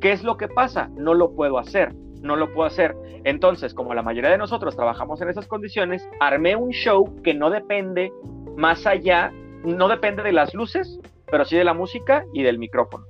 [0.00, 0.88] ¿Qué es lo que pasa?
[0.96, 2.94] No lo puedo hacer, no lo puedo hacer.
[3.24, 7.50] Entonces, como la mayoría de nosotros trabajamos en esas condiciones, armé un show que no
[7.50, 8.12] depende
[8.56, 9.32] más allá
[9.64, 10.98] no depende de las luces,
[11.30, 13.04] pero sí de la música y del micrófono.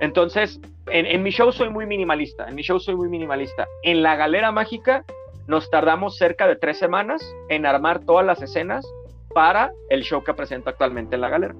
[0.00, 3.66] Entonces, en, mi show soy muy minimalista, en mi show soy muy minimalista.
[3.82, 5.04] En la galera mágica
[5.46, 8.86] nos tardamos cerca de tres semanas en armar todas las escenas
[9.34, 11.54] para el show que presento actualmente en la galera.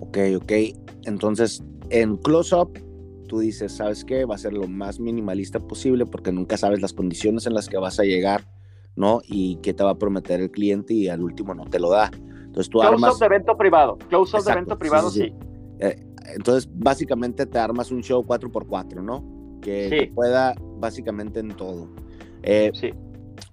[0.00, 0.52] Ok, ok.
[1.04, 2.78] Entonces, en Close Up,
[3.28, 4.24] tú dices, ¿sabes qué?
[4.24, 7.78] Va a ser lo más minimalista posible porque nunca sabes las condiciones en las que
[7.78, 8.44] vas a llegar,
[8.96, 9.20] ¿no?
[9.26, 12.10] Y qué te va a prometer el cliente y al último no te lo da.
[12.14, 13.98] Entonces tú close de evento privado.
[14.08, 15.32] Close up de evento privado, sí.
[15.80, 19.24] Eh, entonces, básicamente te armas un show 4x4, ¿no?
[19.60, 21.88] Que, pueda básicamente en todo.
[22.42, 22.92] Eh, sí.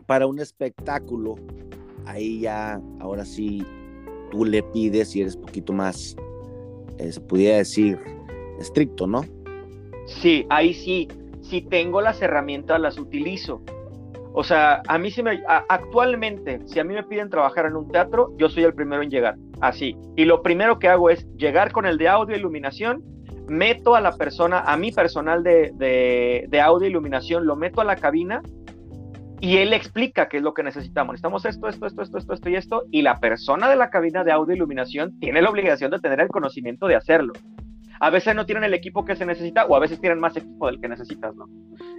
[0.06, 1.36] Para un espectáculo,
[2.06, 3.66] ahí ya, ahora sí,
[4.32, 6.16] tú le pides y eres poquito más,
[6.98, 8.00] eh, se pudiera decir,
[8.60, 9.24] estricto, ¿no?
[10.06, 11.08] Sí, ahí sí.
[11.42, 13.62] Si tengo las herramientas, las utilizo.
[14.34, 15.42] O sea, a mí sí me.
[15.48, 19.10] actualmente, si a mí me piden trabajar en un teatro, yo soy el primero en
[19.10, 19.38] llegar.
[19.62, 19.96] Así.
[20.16, 23.04] Y lo primero que hago es llegar con el de audio e iluminación,
[23.48, 25.72] meto a la persona, a mi personal de,
[26.48, 28.42] de, audio e iluminación, lo meto a la cabina
[29.40, 31.14] y él explica qué es lo que necesitamos.
[31.14, 32.84] Necesitamos esto, esto, esto, esto, esto, esto y esto.
[32.92, 36.20] Y la persona de la cabina de audio e iluminación tiene la obligación de tener
[36.20, 37.34] el conocimiento de hacerlo.
[38.00, 40.68] A veces no tienen el equipo que se necesita o a veces tienen más equipo
[40.68, 41.46] del que necesitas, ¿no?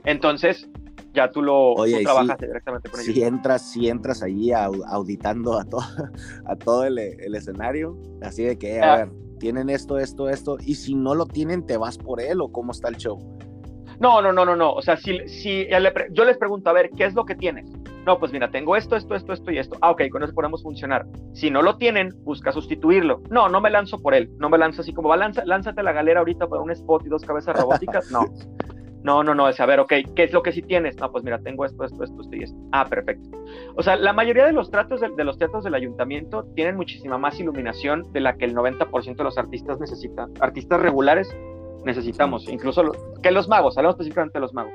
[0.05, 0.69] Entonces,
[1.17, 3.15] ya tú lo trabajas directamente con ellos.
[3.15, 5.81] Si entras, si entras ahí auditando a todo,
[6.47, 8.97] a todo el, escenario, así de que, a ah.
[8.99, 12.53] ver, tienen esto, esto, esto, y si no lo tienen, ¿te vas por él o
[12.53, 13.19] cómo está el show?
[13.99, 14.73] No, no, no, no, no.
[14.73, 15.67] O sea, si, si
[16.13, 17.71] yo les pregunto, a ver, ¿qué es lo que tienes?
[18.05, 19.77] No, pues mira, tengo esto, esto, esto, esto y esto.
[19.81, 21.07] Ah, ok, con eso podemos funcionar.
[21.33, 23.23] Si no lo tienen, busca sustituirlo.
[23.31, 24.31] No, no me lanzo por él.
[24.39, 27.09] No me lanzo así como, va, lánzate a la galera ahorita para un spot y
[27.09, 28.11] dos cabezas robóticas.
[28.13, 28.21] No.
[29.07, 30.97] No, no, no, es a ver, ok, ¿qué es lo que sí tienes?
[30.97, 32.59] No, pues mira, tengo esto, esto, esto, esto y esto.
[32.73, 33.39] Ah, perfecto.
[33.77, 37.39] O sea, la mayoría de los tratos de, los teatros del ayuntamiento tienen muchísima más
[37.39, 40.33] iluminación de la que el 90% de los artistas necesitan.
[40.41, 41.33] Artistas regulares
[41.85, 42.83] necesitamos, incluso
[43.23, 44.73] que los magos, hablamos específicamente de los magos.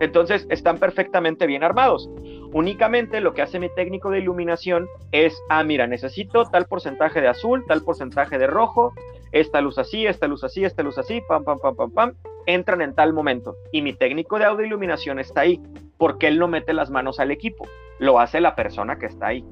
[0.00, 2.08] Entonces, están perfectamente bien armados.
[2.54, 7.28] Únicamente lo que hace mi técnico de iluminación es, ah, mira, necesito tal porcentaje de
[7.28, 8.94] azul, tal porcentaje de rojo,
[9.30, 12.14] esta luz así, esta luz así, esta luz así, pam, pam, pam, pam, pam,
[12.46, 13.56] entran en tal momento.
[13.72, 15.60] Y mi técnico de audio iluminación está ahí,
[15.98, 17.66] porque él no mete las manos al equipo,
[17.98, 19.44] lo hace la persona que está ahí.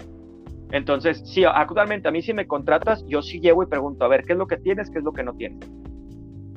[0.70, 4.24] Entonces, sí, actualmente a mí si me contratas, yo sí llego y pregunto, a ver,
[4.24, 4.90] ¿qué es lo que tienes?
[4.90, 5.68] ¿Qué es lo que no tienes?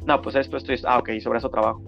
[0.06, 1.82] No, pues esto, esto es, ah, ok, sobre eso trabajo.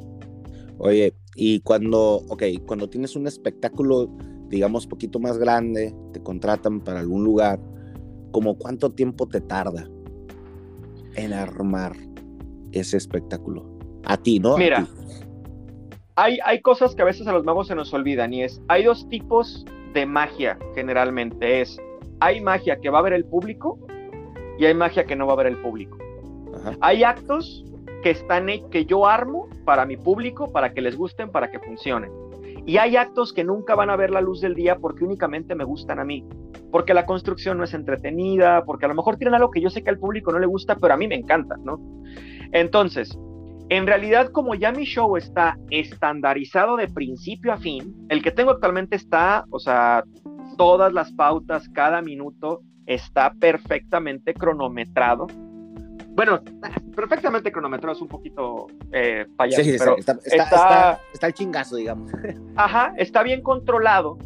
[0.80, 4.10] Oye, y cuando, ok, cuando tienes un espectáculo,
[4.50, 7.60] digamos, poquito más grande, te contratan para algún lugar,
[8.32, 9.88] ¿como cuánto tiempo te tarda?
[11.18, 11.98] en armar
[12.72, 13.77] ese espectáculo?
[14.06, 14.58] A ti, ¿no?
[14.58, 14.86] Mira,
[16.16, 18.84] Hay, hay cosas que a veces a los magos se nos olvidan y es, hay
[18.86, 21.80] dos tipos de magia generalmente, es,
[22.20, 23.78] hay magia que va a ver el público
[24.58, 25.98] y hay magia que no va a ver el público.
[26.82, 27.64] Hay actos
[28.02, 32.12] que están que yo armo para mi público, para que les gusten, para que funcionen.
[32.66, 35.64] Y hay actos que nunca van a ver la luz del día porque únicamente me
[35.64, 36.26] gustan a mí.
[36.70, 39.84] Porque la construcción no es entretenida, porque a lo mejor tienen algo que yo sé
[39.84, 41.80] que al público no le gusta, pero a mí me encanta, ¿no?
[42.52, 43.18] Entonces,
[43.70, 48.52] en realidad, como ya mi show está estandarizado de principio a fin, el que tengo
[48.52, 50.04] actualmente está, o sea,
[50.58, 55.28] todas las pautas, cada minuto está perfectamente cronometrado
[56.18, 56.42] bueno,
[56.96, 62.12] perfectamente cronometrado, es un poquito eh, payaso, sí, pero está, está, está, el chingazo, digamos.
[62.56, 64.18] Ajá, está bien controlado.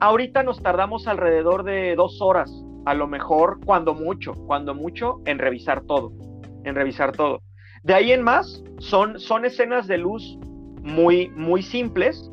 [0.00, 2.50] Ahorita nos tardamos alrededor de dos horas,
[2.84, 6.12] a lo mejor cuando mucho, cuando mucho, en revisar todo,
[6.64, 7.42] en revisar todo.
[7.84, 10.38] De ahí en más, son, son escenas de luz
[10.82, 12.30] muy, muy simples,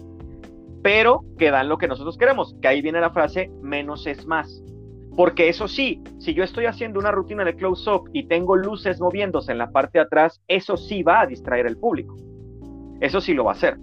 [0.81, 4.63] pero que dan lo que nosotros queremos, que ahí viene la frase, menos es más.
[5.15, 9.51] Porque eso sí, si yo estoy haciendo una rutina de close-up y tengo luces moviéndose
[9.51, 12.15] en la parte de atrás, eso sí va a distraer al público.
[13.01, 13.77] Eso sí lo va a hacer.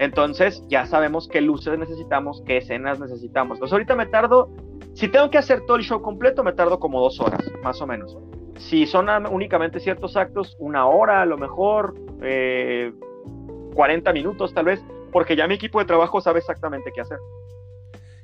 [0.00, 3.58] Entonces ya sabemos qué luces necesitamos, qué escenas necesitamos.
[3.58, 4.50] Entonces ahorita me tardo,
[4.94, 7.86] si tengo que hacer todo el show completo, me tardo como dos horas, más o
[7.86, 8.18] menos.
[8.56, 14.84] Si son únicamente ciertos actos, una hora a lo mejor, 40 eh, minutos tal vez,
[15.12, 17.18] porque ya mi equipo de trabajo sabe exactamente qué hacer.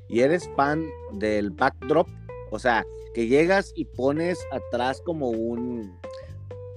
[0.07, 2.07] ¿Y eres fan del backdrop?
[2.49, 5.97] O sea, que llegas y pones atrás como un,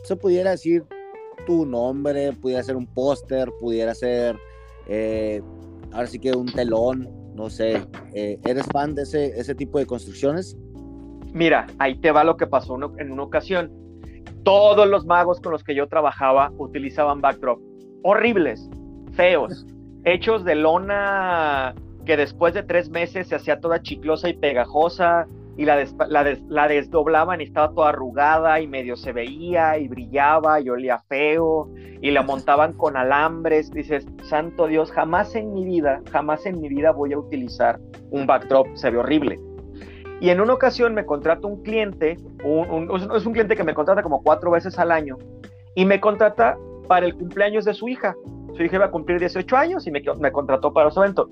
[0.04, 0.84] se pudiera decir
[1.46, 4.38] tu nombre, pudiera ser un póster, pudiera ser,
[4.86, 5.42] eh,
[5.92, 7.82] ahora sí que un telón, no sé.
[8.14, 10.56] Eh, ¿Eres fan de ese, ese tipo de construcciones?
[11.34, 13.72] Mira, ahí te va lo que pasó en una ocasión.
[14.44, 17.58] Todos los magos con los que yo trabajaba utilizaban backdrop.
[18.04, 18.70] Horribles,
[19.14, 19.66] feos,
[20.04, 21.74] hechos de lona
[22.06, 27.40] que después de tres meses se hacía toda chiclosa y pegajosa, y la, la, desdoblaban
[27.40, 31.68] y estaba toda arrugada y medio se veía y brillaba y olía feo
[32.00, 33.70] y la montaban con alambres.
[33.70, 38.26] Dices, santo Dios, jamás en mi vida, jamás en mi vida voy a utilizar un
[38.26, 39.38] backdrop, se ve horrible.
[40.24, 44.22] Y en una ocasión me contrata un cliente, es un cliente que me contrata como
[44.22, 45.18] cuatro veces al año
[45.74, 46.56] y me contrata
[46.88, 48.14] para el cumpleaños de su hija.
[48.56, 51.28] Su hija iba a cumplir 18 años y me, me contrató para su evento.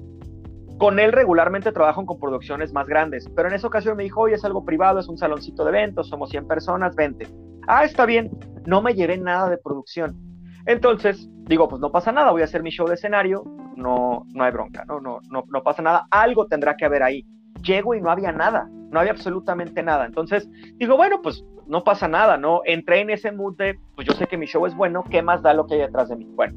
[0.77, 4.35] Con él regularmente trabajo con producciones más grandes, pero en esa ocasión me dijo, oye,
[4.35, 7.27] es algo privado, es un saloncito de eventos, somos 100 personas, 20.
[7.69, 8.31] Ah, está bien,
[8.67, 10.19] no me llevé nada de producción.
[10.67, 13.43] Entonces, digo, pues no pasa nada, voy a hacer mi show de escenario,
[13.75, 17.25] no, no hay bronca, no, no, no, no pasa nada, algo tendrá que haber ahí.
[17.63, 20.07] Llego y no había nada, no había absolutamente nada.
[20.07, 22.61] Entonces, digo, bueno, pues no pasa nada, ¿no?
[22.65, 25.43] Entré en ese mood de, pues yo sé que mi show es bueno, ¿qué más
[25.43, 26.27] da lo que hay detrás de mí?
[26.35, 26.55] Bueno,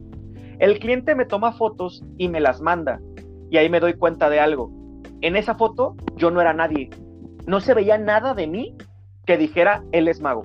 [0.59, 2.99] el cliente me toma fotos y me las manda.
[3.49, 4.69] Y ahí me doy cuenta de algo.
[5.21, 6.89] En esa foto yo no era nadie.
[7.47, 8.75] No se veía nada de mí
[9.25, 10.43] que dijera él es mago.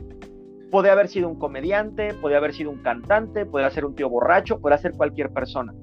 [0.70, 4.61] Podría haber sido un comediante, podría haber sido un cantante, podría ser un tío borracho,
[4.61, 5.74] podría ser cualquier persona.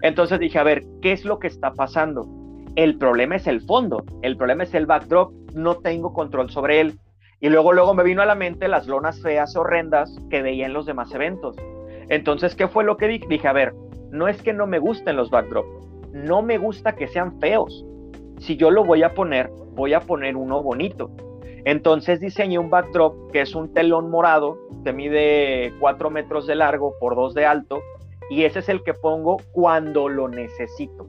[0.00, 2.43] Entonces dije, a ver, ¿qué es lo que está pasando?
[2.76, 6.98] El problema es el fondo, el problema es el backdrop, no tengo control sobre él.
[7.40, 10.72] Y luego, luego me vino a la mente las lonas feas, horrendas que veía en
[10.72, 11.54] los demás eventos.
[12.08, 13.26] Entonces, ¿qué fue lo que dije?
[13.28, 13.74] Dije, a ver,
[14.10, 15.68] no es que no me gusten los backdrops,
[16.12, 17.84] no me gusta que sean feos.
[18.38, 21.12] Si yo lo voy a poner, voy a poner uno bonito.
[21.64, 26.94] Entonces diseñé un backdrop que es un telón morado que mide 4 metros de largo
[26.98, 27.80] por 2 de alto
[28.30, 31.06] y ese es el que pongo cuando lo necesito.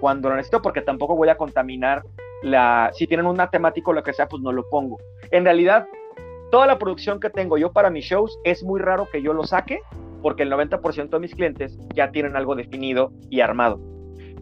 [0.00, 2.02] Cuando lo necesito porque tampoco voy a contaminar
[2.42, 2.90] la...
[2.94, 4.98] Si tienen una temática o lo que sea, pues no lo pongo.
[5.30, 5.86] En realidad,
[6.50, 9.44] toda la producción que tengo yo para mis shows es muy raro que yo lo
[9.44, 9.80] saque
[10.22, 13.80] porque el 90% de mis clientes ya tienen algo definido y armado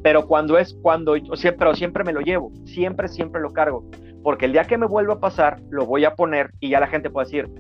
[0.07, 1.17] pero cuando es cuando,
[1.59, 3.85] pero siempre me lo llevo, siempre, siempre lo cargo,
[4.23, 6.87] porque el día que me vuelva a pasar, lo voy a poner y ya la
[6.87, 7.51] gente puede decir,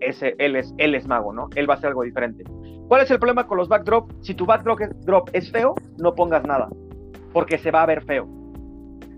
[0.00, 1.48] ese, él es, él es mago, ¿no?
[1.54, 2.42] Él va a hacer algo diferente.
[2.88, 4.10] ¿Cuál es el problema con los backdrop?
[4.20, 6.68] Si tu backdrop drop es feo, no pongas nada,
[7.32, 8.28] porque se va a ver feo.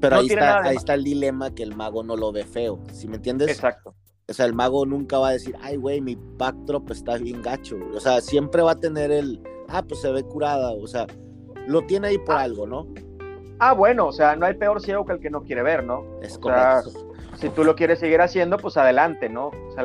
[0.00, 3.09] Pero ahí, está, ahí está el dilema que el mago no lo ve feo, ¿sí
[3.09, 3.48] me entiendes?
[3.50, 3.94] Exacto.
[4.29, 7.77] O sea, el mago nunca va a decir, ay, güey, mi backdrop está bien gacho.
[7.94, 10.72] O sea, siempre va a tener el, ah, pues se ve curada.
[10.72, 11.07] O sea,
[11.66, 12.42] lo tiene ahí por ah.
[12.42, 12.87] algo, ¿no?
[13.59, 16.05] Ah, bueno, o sea, no hay peor ciego que el que no quiere ver, ¿no?
[16.22, 16.90] Es correcto.
[17.37, 19.48] si tú lo quieres seguir haciendo, pues adelante, ¿no?
[19.48, 19.85] O sea,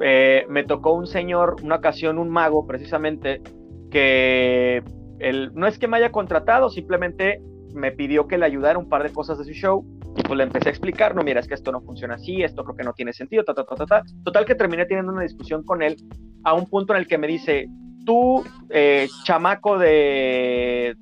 [0.00, 3.42] eh, me tocó un señor, una ocasión, un mago, precisamente,
[3.90, 4.82] que
[5.20, 7.40] él, no es que me haya contratado, simplemente
[7.74, 9.84] me pidió que le ayudara un par de cosas de su show
[10.16, 12.64] y pues le empecé a explicar, no, mira, es que esto no funciona así, esto
[12.64, 15.62] creo que no tiene sentido, ta, ta, ta, ta, Total que terminé teniendo una discusión
[15.64, 15.96] con él
[16.44, 17.68] a un punto en el que me dice,
[18.04, 20.96] tú, eh, chamaco de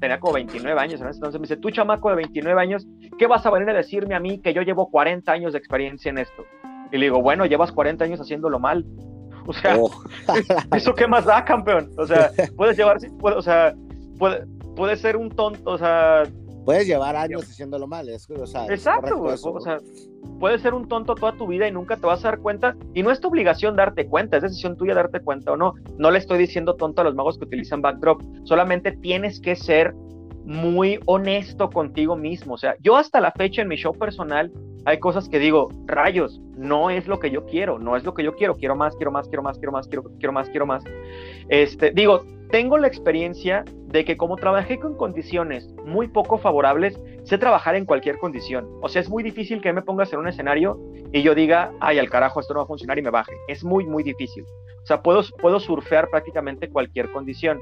[0.00, 2.88] tenía como 29 años, entonces me dice, tú chamaco de 29 años,
[3.18, 6.10] ¿qué vas a venir a decirme a mí que yo llevo 40 años de experiencia
[6.10, 6.44] en esto?
[6.90, 8.84] Y le digo, bueno, llevas 40 años haciéndolo mal.
[9.46, 9.90] O sea, oh.
[10.76, 11.90] ¿eso qué más da, campeón?
[11.96, 13.74] O sea, puedes llevar, puede, o sea,
[14.18, 16.24] puede, puede ser un tonto, o sea...
[16.64, 19.78] Puedes llevar años haciéndolo mal, es, o sea, Exacto, o sea,
[20.38, 23.02] puedes ser un tonto toda tu vida y nunca te vas a dar cuenta, y
[23.02, 25.74] no es tu obligación darte cuenta, es decisión tuya darte cuenta o no.
[25.98, 29.92] No le estoy diciendo tonto a los magos que utilizan backdrop, solamente tienes que ser
[30.44, 32.54] muy honesto contigo mismo.
[32.54, 34.52] O sea, yo hasta la fecha en mi show personal
[34.84, 38.24] hay cosas que digo, rayos, no es lo que yo quiero, no es lo que
[38.24, 40.84] yo quiero, quiero más, quiero más, quiero más, quiero más, quiero, quiero más, quiero más.
[41.48, 47.38] Este, digo, tengo la experiencia de que como trabajé con condiciones muy poco favorables, sé
[47.38, 48.68] trabajar en cualquier condición.
[48.82, 50.78] O sea, es muy difícil que me pongas en un escenario
[51.12, 53.32] y yo diga, ay, al carajo, esto no va a funcionar y me baje.
[53.48, 54.44] Es muy, muy difícil.
[54.82, 57.58] O sea, puedo, puedo surfear prácticamente cualquier condición.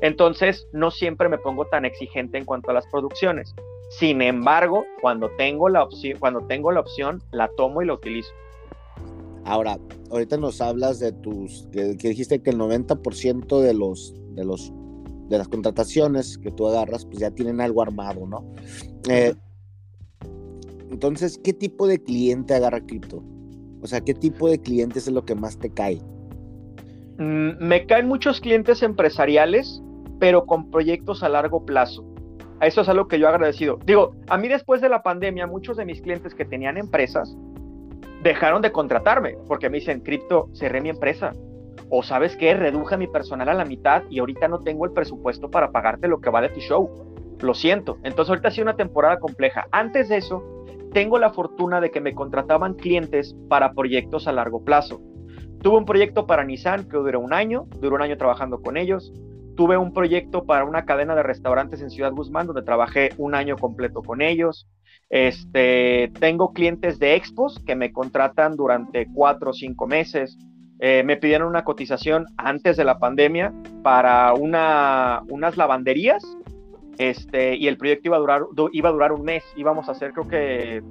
[0.00, 3.54] Entonces, no siempre me pongo tan exigente en cuanto a las producciones.
[3.90, 8.30] Sin embargo, cuando tengo la opción, cuando tengo la opción, la tomo y la utilizo.
[9.44, 9.78] Ahora,
[10.10, 14.72] ahorita nos hablas de tus, que, dijiste que el 90% de los, de los
[15.28, 18.50] de las contrataciones que tú agarras, pues ya tienen algo armado, ¿no?
[19.10, 19.34] Eh,
[20.90, 23.22] entonces, ¿qué tipo de cliente agarra cripto?
[23.82, 26.00] O sea, ¿qué tipo de clientes es lo que más te cae?
[27.18, 29.82] Mm, me caen muchos clientes empresariales,
[30.20, 32.04] pero con proyectos a largo plazo.
[32.60, 33.78] Eso es algo que yo he agradecido.
[33.84, 37.36] Digo, a mí después de la pandemia, muchos de mis clientes que tenían empresas
[38.22, 41.32] dejaron de contratarme porque me dicen, cripto, cerré mi empresa.
[41.90, 45.50] O sabes qué, reduje mi personal a la mitad y ahorita no tengo el presupuesto
[45.50, 46.90] para pagarte lo que vale tu show.
[47.40, 47.98] Lo siento.
[48.02, 49.66] Entonces ahorita ha sido una temporada compleja.
[49.70, 50.42] Antes de eso,
[50.92, 55.00] tengo la fortuna de que me contrataban clientes para proyectos a largo plazo.
[55.62, 59.12] Tuve un proyecto para Nissan que duró un año, duró un año trabajando con ellos.
[59.56, 63.56] Tuve un proyecto para una cadena de restaurantes en Ciudad Guzmán donde trabajé un año
[63.56, 64.68] completo con ellos.
[65.10, 70.38] Este, tengo clientes de expos que me contratan durante cuatro o cinco meses.
[70.80, 76.22] Eh, me pidieron una cotización antes de la pandemia para una, unas lavanderías
[76.98, 78.42] este, y el proyecto iba a, durar,
[78.72, 80.82] iba a durar un mes, íbamos a hacer creo que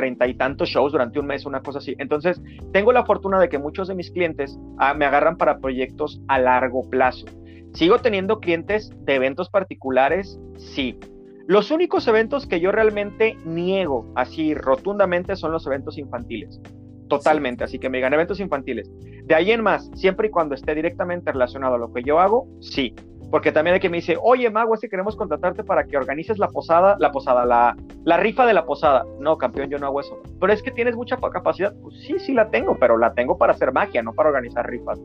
[0.00, 1.94] treinta y tantos shows durante un mes, una cosa así.
[1.98, 2.40] Entonces,
[2.72, 6.38] tengo la fortuna de que muchos de mis clientes ah, me agarran para proyectos a
[6.38, 7.26] largo plazo.
[7.74, 10.40] ¿Sigo teniendo clientes de eventos particulares?
[10.56, 10.98] Sí.
[11.46, 16.60] Los únicos eventos que yo realmente niego así rotundamente son los eventos infantiles.
[17.08, 18.90] Totalmente, así que me digan eventos infantiles.
[19.24, 22.48] De ahí en más, siempre y cuando esté directamente relacionado a lo que yo hago,
[22.60, 22.94] sí.
[23.30, 26.38] Porque también hay que me dice, oye, Mago, es que queremos contratarte para que organices
[26.38, 29.04] la posada, la posada, la, la rifa de la posada.
[29.20, 30.18] No, campeón, yo no hago eso.
[30.40, 31.72] Pero es que tienes mucha capacidad.
[31.80, 35.00] Pues sí, sí la tengo, pero la tengo para hacer magia, no para organizar rifas.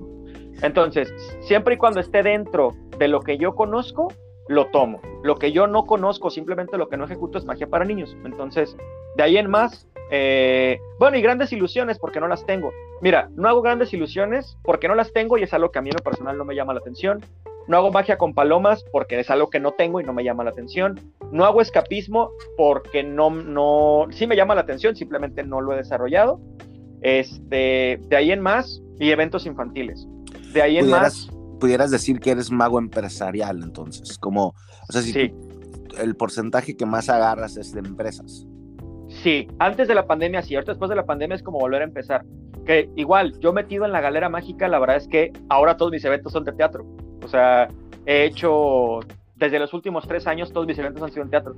[0.61, 4.07] Entonces, siempre y cuando esté dentro de lo que yo conozco,
[4.47, 5.01] lo tomo.
[5.23, 8.15] Lo que yo no conozco, simplemente lo que no ejecuto es magia para niños.
[8.25, 8.75] Entonces,
[9.15, 12.71] de ahí en más, eh, bueno, y grandes ilusiones porque no las tengo.
[13.01, 15.89] Mira, no hago grandes ilusiones porque no las tengo y es algo que a mí
[15.89, 17.21] en lo personal no me llama la atención.
[17.67, 20.43] No hago magia con palomas porque es algo que no tengo y no me llama
[20.43, 20.99] la atención.
[21.32, 25.78] No hago escapismo porque no, no, sí me llama la atención, simplemente no lo he
[25.78, 26.39] desarrollado.
[27.01, 30.08] Este, de ahí en más, y eventos infantiles.
[30.54, 31.30] De ahí en más.
[31.60, 35.34] Pudieras decir que eres mago empresarial, entonces, como, o sea, si
[35.97, 38.45] el porcentaje que más agarras es de empresas.
[39.08, 41.86] Sí, antes de la pandemia sí, ahorita después de la pandemia es como volver a
[41.86, 42.25] empezar.
[42.65, 46.04] Que igual, yo metido en la galera mágica, la verdad es que ahora todos mis
[46.04, 46.86] eventos son de teatro.
[47.25, 47.67] O sea,
[48.05, 48.99] he hecho,
[49.35, 51.55] desde los últimos tres años, todos mis eventos han sido en teatro.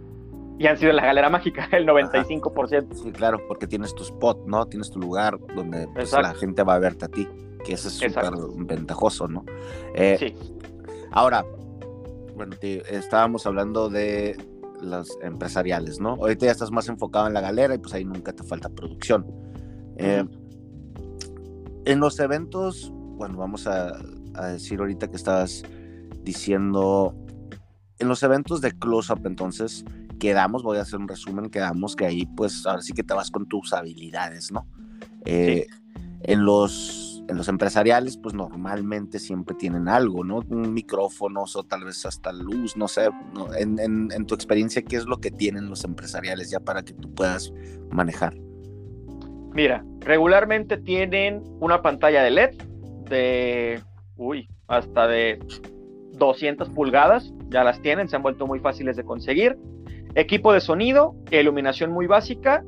[0.57, 2.93] Y han sido en la galera mágica, el 95%.
[2.93, 4.65] Sí, claro, porque tienes tu spot, ¿no?
[4.65, 7.27] Tienes tu lugar donde pues, la gente va a verte a ti,
[7.63, 9.45] que eso es súper ventajoso, ¿no?
[9.93, 10.35] Eh, sí.
[11.11, 11.45] Ahora,
[12.35, 14.37] bueno, estábamos hablando de
[14.81, 16.11] las empresariales, ¿no?
[16.11, 19.25] Ahorita ya estás más enfocado en la galera y pues ahí nunca te falta producción.
[19.97, 20.23] Eh,
[21.85, 23.91] en los eventos, bueno, vamos a
[24.37, 25.63] a decir ahorita que estabas
[26.23, 27.15] diciendo
[27.99, 29.85] en los eventos de close-up, entonces
[30.19, 33.31] quedamos, voy a hacer un resumen, quedamos que ahí pues ahora sí que te vas
[33.31, 34.67] con tus habilidades, ¿no?
[35.25, 35.67] Eh,
[36.23, 40.41] en, los, en los empresariales pues normalmente siempre tienen algo, ¿no?
[40.49, 43.09] Un micrófono o tal vez hasta luz, no sé,
[43.57, 46.93] En, en, en tu experiencia, ¿qué es lo que tienen los empresariales ya para que
[46.93, 47.51] tú puedas
[47.91, 48.35] manejar?
[49.53, 52.55] Mira, regularmente tienen una pantalla de LED
[53.09, 53.81] de
[54.17, 55.39] uy, hasta de
[56.13, 59.57] 200 pulgadas, ya las tienen, se han vuelto muy fáciles de conseguir.
[60.15, 62.63] Equipo de sonido, iluminación muy básica,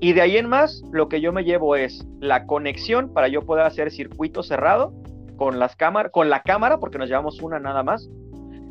[0.00, 3.42] y de ahí en más, lo que yo me llevo es la conexión para yo
[3.42, 4.92] poder hacer circuito cerrado
[5.36, 8.10] con las cámaras, con la cámara, porque nos llevamos una nada más.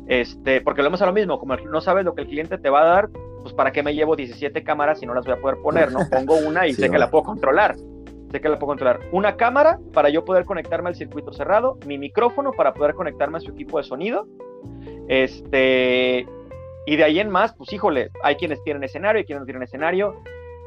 [0.06, 2.68] Este, porque lo vemos a lo mismo, como no sabes lo que el cliente te
[2.68, 3.08] va a dar,
[3.40, 6.00] pues para qué me llevo 17 cámaras si no las voy a poder poner, ¿no?
[6.10, 7.76] Pongo una y sé que la puedo controlar
[8.32, 9.00] sé que la puedo controlar.
[9.12, 13.40] Una cámara para yo poder conectarme al circuito cerrado, mi micrófono para poder conectarme a
[13.40, 14.26] su equipo de sonido.
[15.08, 16.26] Este,
[16.86, 19.62] y de ahí en más, pues híjole, hay quienes tienen escenario, hay quienes no tienen
[19.62, 20.16] escenario.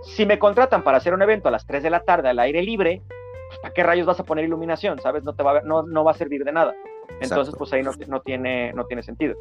[0.03, 2.61] Si me contratan para hacer un evento a las 3 de la tarde al aire
[2.61, 3.01] libre,
[3.49, 4.99] pues ¿para qué rayos vas a poner iluminación?
[5.01, 5.23] ¿Sabes?
[5.23, 6.73] No, te va, a, no, no va a servir de nada.
[7.19, 9.35] Entonces, pues ahí no, no, tiene, no tiene sentido.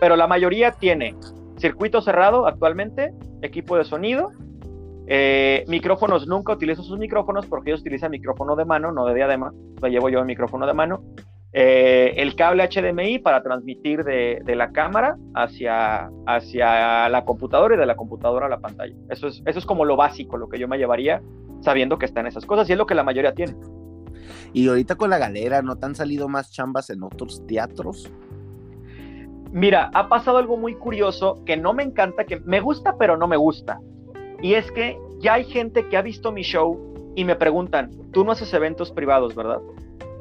[0.00, 1.14] Pero la mayoría tiene
[1.58, 4.32] circuito cerrado actualmente, equipo de sonido,
[5.10, 9.52] eh, micrófonos, nunca utilizo sus micrófonos porque ellos utilizan micrófono de mano, no de diadema,
[9.80, 11.02] lo llevo yo el micrófono de mano.
[11.54, 17.86] Eh, el cable HDMI para transmitir de, la cámara hacia, hacia la computadora y de
[17.86, 18.94] la computadora a la pantalla.
[19.08, 21.22] Eso es, eso es como lo básico, lo que yo me llevaría
[21.60, 23.56] sabiendo que están esas cosas y es lo que la mayoría tiene.
[24.52, 28.10] Y ahorita con la galera, ¿no te han salido más chambas en otros teatros?
[29.50, 33.26] Mira, ha pasado algo muy curioso que no me encanta, que me gusta pero no
[33.26, 33.80] me gusta.
[34.40, 38.24] Y es que ya hay gente que ha visto mi show y me preguntan, tú
[38.24, 39.60] no haces eventos privados, ¿verdad?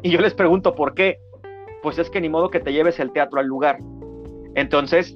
[0.02, 1.18] Y yo les pregunto, ¿por qué?
[1.84, 3.78] Pues es que ni modo que te lleves el teatro al lugar.
[4.56, 5.16] Entonces,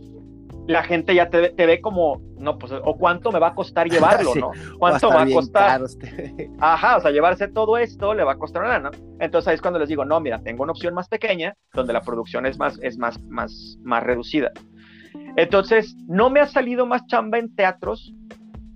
[0.67, 4.35] la gente ya te, ve como, no, pues, o cuánto me va a costar llevarlo,
[4.35, 4.51] ¿no?
[4.77, 5.81] ¿Cuánto va a, costar?
[6.59, 8.91] Ajá, o sea, llevarse todo esto le va a costar una ¿no?
[9.19, 12.01] Entonces ahí es cuando les digo, no, mira, tengo una opción más pequeña, donde la
[12.01, 14.51] producción es más, es más, más, más reducida.
[15.35, 18.13] Entonces, no me ha salido más chamba en teatros,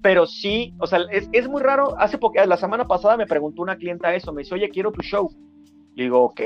[0.06, 1.98] pero sí, o sea, es, es muy raro.
[1.98, 5.02] Hace poco, la semana pasada me preguntó una clienta eso, me dice, oye, quiero tu
[5.02, 5.32] show.
[5.96, 6.42] Le digo, ok,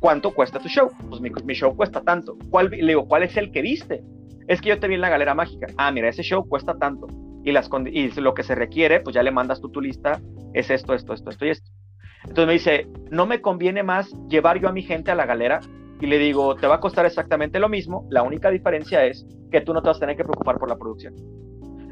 [0.00, 0.90] ¿cuánto cuesta tu show?
[1.08, 2.36] Pues mi, mi show cuesta tanto.
[2.50, 4.02] ¿Cuál, le digo, ¿cuál es el que viste?
[4.48, 5.68] Es que yo te vi en la galera mágica.
[5.76, 7.06] Ah, mira, ese show cuesta tanto.
[7.44, 10.20] Y, las, y lo que se requiere, pues ya le mandas tú tu lista,
[10.52, 11.70] es esto, esto, esto, esto y esto.
[12.22, 15.60] Entonces me dice, no me conviene más llevar yo a mi gente a la galera
[16.00, 19.60] y le digo, te va a costar exactamente lo mismo, la única diferencia es que
[19.60, 21.14] tú no te vas a tener que preocupar por la producción.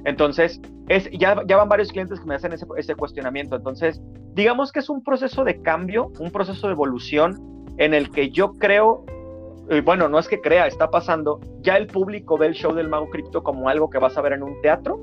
[0.04, 3.56] Entonces, es, ya, van varios clientes que me hacen ese, cuestionamiento.
[3.56, 4.02] Entonces,
[4.34, 7.40] digamos que es un proceso de cambio, un proceso de evolución
[7.78, 9.04] en el que yo creo
[9.82, 13.08] bueno, no es que crea, está pasando, ya el público ve el show del Mago
[13.08, 15.00] Cripto como algo que vas a ver en un teatro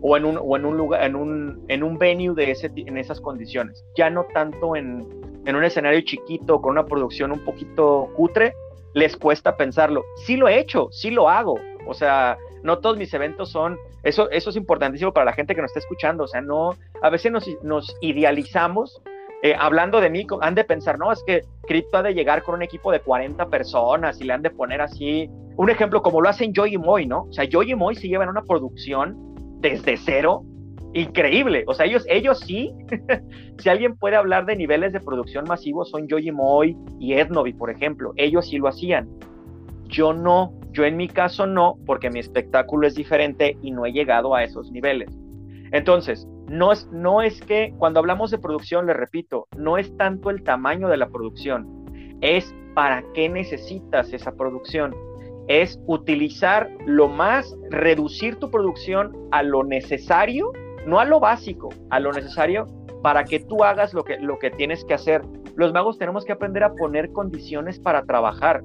[0.00, 2.96] o en un, o en un lugar, en un, en un venue de ese, en
[2.96, 3.84] esas condiciones.
[3.94, 5.06] Ya no tanto en,
[5.44, 8.54] en un escenario chiquito, con una producción un poquito cutre,
[8.94, 10.04] les cuesta pensarlo.
[10.24, 11.58] Sí lo he hecho, sí lo hago.
[11.86, 15.60] O sea, no todos mis eventos son, eso, eso es importantísimo para la gente que
[15.60, 16.24] nos está escuchando.
[16.24, 17.30] O sea, no, a veces
[17.62, 19.00] nos, idealizamos
[19.42, 22.54] eh, hablando de mí, han de pensar, no, es que Crypto ha de llegar con
[22.54, 26.30] un equipo de 40 personas y le han de poner así, un ejemplo como lo
[26.30, 27.24] hacen Joy y Moy, ¿no?
[27.24, 29.14] O sea, Joy y Moy se llevan una producción
[29.60, 30.42] desde cero,
[30.94, 31.64] increíble.
[31.66, 32.72] O sea, ellos, ellos sí,
[33.58, 37.52] si alguien puede hablar de niveles de producción masivos, son Joy y Moy y Ednovi,
[37.52, 38.14] por ejemplo.
[38.16, 39.10] Ellos sí lo hacían.
[39.84, 43.92] Yo no, yo en mi caso no, porque mi espectáculo es diferente y no he
[43.92, 45.08] llegado a esos niveles.
[45.72, 50.30] Entonces, no es, no es que cuando hablamos de producción, le repito, no es tanto
[50.30, 51.86] el tamaño de la producción,
[52.20, 54.94] es para qué necesitas esa producción.
[55.46, 60.52] Es utilizar lo más, reducir tu producción a lo necesario,
[60.86, 62.66] no a lo básico, a lo necesario
[63.02, 65.22] para que tú hagas lo que, lo que tienes que hacer.
[65.56, 68.62] Los magos tenemos que aprender a poner condiciones para trabajar.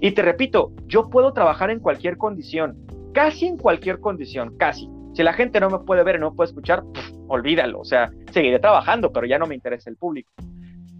[0.00, 2.76] Y te repito, yo puedo trabajar en cualquier condición,
[3.12, 4.88] casi en cualquier condición, casi.
[5.14, 6.82] Si la gente no me puede ver no me puede escuchar,
[7.28, 7.80] olvídalo.
[7.80, 10.30] O sea, seguiré trabajando, pero ya no me interesa el público.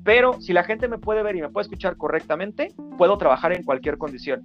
[0.04, 3.62] Pero si la gente me puede ver y me puede escuchar correctamente, puedo trabajar en
[3.62, 4.42] cualquier condición.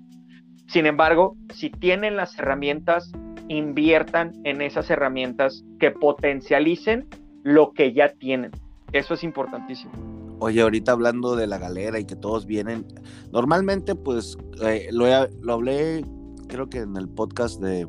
[0.68, 3.12] Sin embargo, si tienen las herramientas,
[3.47, 7.08] inviertan en esas herramientas que potencialicen
[7.43, 8.51] lo que ya tienen.
[8.91, 10.24] Eso es importantísimo.
[10.39, 12.86] Oye, ahorita hablando de la galera y que todos vienen,
[13.31, 15.05] normalmente pues eh, lo,
[15.41, 16.05] lo hablé
[16.47, 17.88] creo que en el podcast de,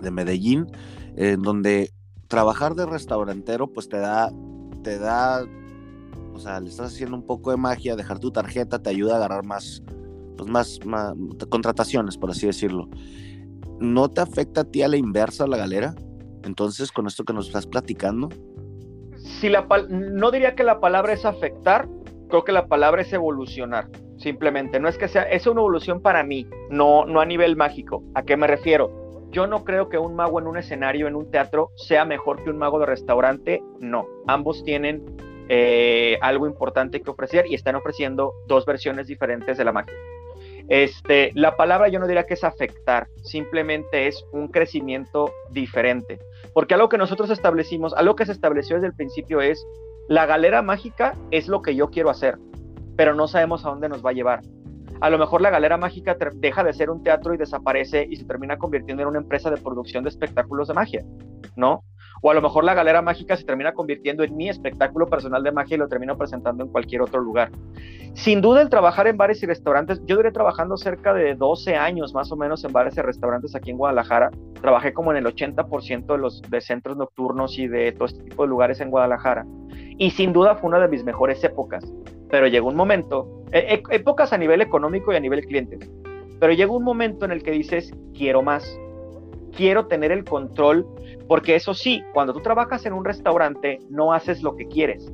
[0.00, 0.66] de Medellín,
[1.16, 1.92] en donde
[2.28, 4.30] trabajar de restaurantero, pues te da,
[4.82, 5.44] te da,
[6.32, 9.16] o sea, le estás haciendo un poco de magia, dejar tu tarjeta te ayuda a
[9.16, 9.82] agarrar más,
[10.36, 10.78] pues más,
[11.48, 12.88] contrataciones, por así decirlo.
[13.80, 15.94] ¿No te afecta a ti a la inversa la galera?
[16.44, 18.28] Entonces, con esto que nos estás platicando.
[19.24, 21.88] Si la no diría que la palabra es afectar,
[22.28, 23.88] creo que la palabra es evolucionar.
[24.18, 28.04] Simplemente, no es que sea, es una evolución para mí, no, no a nivel mágico.
[28.14, 29.30] ¿A qué me refiero?
[29.30, 32.50] Yo no creo que un mago en un escenario, en un teatro, sea mejor que
[32.50, 33.62] un mago de restaurante.
[33.80, 35.04] No, ambos tienen
[35.48, 39.94] eh, algo importante que ofrecer y están ofreciendo dos versiones diferentes de la magia.
[40.68, 46.18] Este, la palabra yo no diría que es afectar, simplemente es un crecimiento diferente.
[46.54, 49.66] Porque algo que nosotros establecimos, algo que se estableció desde el principio es,
[50.08, 52.38] la galera mágica es lo que yo quiero hacer,
[52.96, 54.40] pero no sabemos a dónde nos va a llevar
[55.00, 58.24] a lo mejor la Galera Mágica deja de ser un teatro y desaparece y se
[58.24, 61.04] termina convirtiendo en una empresa de producción de espectáculos de magia,
[61.56, 61.84] ¿no?
[62.22, 65.52] O a lo mejor la Galera Mágica se termina convirtiendo en mi espectáculo personal de
[65.52, 67.50] magia y lo termino presentando en cualquier otro lugar.
[68.14, 72.14] Sin duda el trabajar en bares y restaurantes, yo duré trabajando cerca de 12 años
[72.14, 74.30] más o menos en bares y restaurantes aquí en Guadalajara.
[74.60, 78.44] Trabajé como en el 80% de los de centros nocturnos y de todo este tipo
[78.44, 79.44] de lugares en Guadalajara.
[79.98, 81.84] Y sin duda fue una de mis mejores épocas.
[82.30, 85.78] Pero llegó un momento e, e, épocas a nivel económico y a nivel cliente.
[86.40, 88.78] Pero llega un momento en el que dices, quiero más,
[89.56, 90.86] quiero tener el control,
[91.28, 95.12] porque eso sí, cuando tú trabajas en un restaurante, no haces lo que quieres,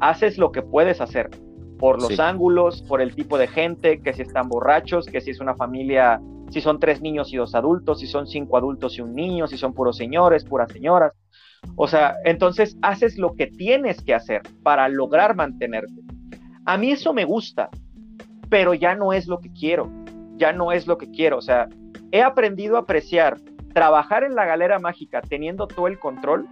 [0.00, 1.30] haces lo que puedes hacer,
[1.78, 5.40] por los ángulos, por el tipo de gente, que si están borrachos, que si es
[5.40, 6.20] una familia,
[6.50, 9.56] si son tres niños y dos adultos, si son cinco adultos y un niño, si
[9.56, 11.12] son puros señores, puras señoras.
[11.76, 16.02] O sea, entonces haces lo que tienes que hacer para lograr mantenerte.
[16.66, 17.70] A mí eso me gusta,
[18.50, 19.90] pero ya no es lo que quiero,
[20.36, 21.38] ya no es lo que quiero.
[21.38, 21.68] O sea,
[22.12, 23.38] he aprendido a apreciar
[23.72, 26.46] trabajar en la galera mágica teniendo todo el control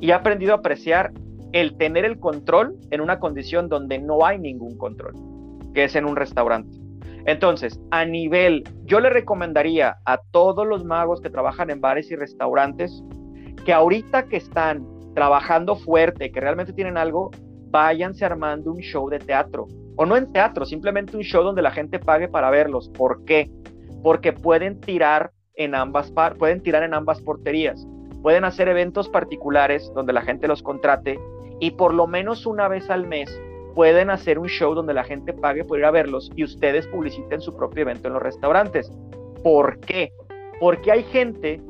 [0.00, 1.12] y he aprendido a apreciar
[1.52, 5.14] el tener el control en una condición donde no hay ningún control,
[5.74, 6.76] que es en un restaurante.
[7.24, 12.16] Entonces, a nivel, yo le recomendaría a todos los magos que trabajan en bares y
[12.16, 13.02] restaurantes
[13.64, 17.30] que ahorita que están trabajando fuerte, que realmente tienen algo,
[17.70, 19.66] váyanse armando un show de teatro.
[19.96, 22.88] O no en teatro, simplemente un show donde la gente pague para verlos.
[22.90, 23.50] ¿Por qué?
[24.02, 27.86] Porque pueden tirar en ambas, pueden tirar en ambas porterías.
[28.22, 31.18] Pueden hacer eventos particulares donde la gente los contrate
[31.60, 33.28] y por lo menos una vez al mes
[33.74, 37.40] pueden hacer un show donde la gente pague por ir a verlos y ustedes publiciten
[37.40, 38.90] su propio evento en los restaurantes.
[39.42, 40.12] ¿Por qué?
[40.58, 41.60] Porque hay gente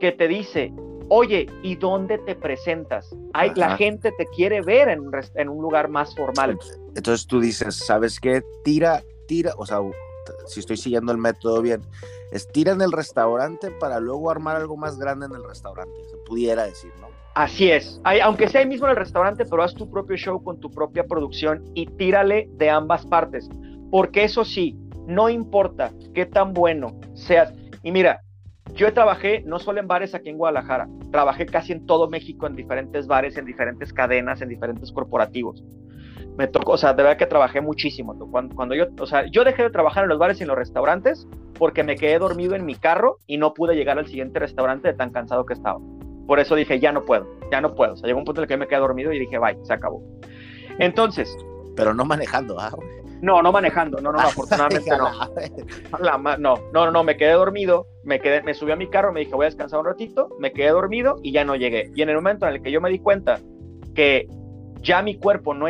[0.00, 0.72] que te dice,
[1.08, 3.14] oye, ¿y dónde te presentas?
[3.34, 6.58] Hay, la gente te quiere ver en un, en un lugar más formal.
[6.94, 8.42] Entonces tú dices, ¿sabes qué?
[8.64, 9.80] Tira, tira, o sea,
[10.46, 11.82] si estoy siguiendo el método bien,
[12.32, 16.16] es tira en el restaurante para luego armar algo más grande en el restaurante, se
[16.18, 17.08] pudiera decir, ¿no?
[17.34, 20.58] Así es, aunque sea ahí mismo en el restaurante, pero haz tu propio show con
[20.58, 23.48] tu propia producción y tírale de ambas partes,
[23.90, 24.76] porque eso sí,
[25.06, 27.52] no importa qué tan bueno seas.
[27.84, 28.22] Y mira,
[28.74, 32.56] yo trabajé no solo en bares aquí en Guadalajara, trabajé casi en todo México en
[32.56, 35.62] diferentes bares, en diferentes cadenas, en diferentes corporativos
[36.38, 38.16] me tocó, o sea, de verdad que trabajé muchísimo.
[38.30, 40.56] Cuando, cuando, yo, o sea, yo dejé de trabajar en los bares y en los
[40.56, 41.26] restaurantes
[41.58, 44.94] porque me quedé dormido en mi carro y no pude llegar al siguiente restaurante de
[44.94, 45.80] tan cansado que estaba.
[46.28, 47.94] Por eso dije, ya no puedo, ya no puedo.
[47.94, 49.72] O sea, llegó un punto en el que me quedé dormido y dije, bye, se
[49.72, 50.00] acabó.
[50.78, 51.36] Entonces.
[51.74, 52.70] Pero no manejando, ¿ah?
[53.20, 56.38] No, no manejando, no, no, afortunadamente no.
[56.38, 56.54] no.
[56.72, 59.46] No, no, me quedé dormido, me quedé, me subí a mi carro, me dije, voy
[59.46, 61.90] a descansar un ratito, me quedé dormido y ya no llegué.
[61.96, 63.40] Y en el momento en el que yo me di cuenta
[63.96, 64.28] que
[64.82, 65.66] ya mi cuerpo no,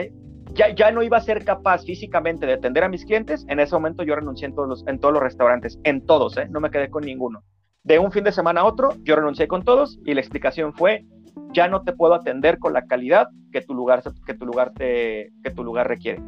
[0.54, 4.02] ya, no iba a ser capaz físicamente de atender a mis clientes, en ese momento
[4.02, 6.48] yo renuncié en todos los, en todos los restaurantes, en todos, ¿eh?
[6.50, 7.42] no me quedé con ninguno.
[7.84, 11.04] De un fin de semana a otro, yo renuncié con todos y la explicación fue,
[11.52, 15.30] ya no te puedo atender con la calidad que tu lugar, que tu lugar, te,
[15.42, 16.20] que tu lugar requiere.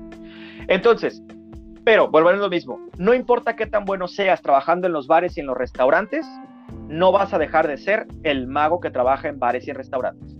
[0.68, 1.22] Entonces,
[1.84, 5.36] pero volver a lo mismo, no importa qué tan bueno seas trabajando en los bares
[5.36, 6.26] y en los restaurantes,
[6.88, 10.36] no vas a dejar de ser el mago que trabaja en bares y en restaurantes.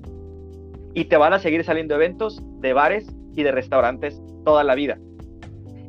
[0.95, 4.99] Y te van a seguir saliendo eventos de bares y de restaurantes toda la vida.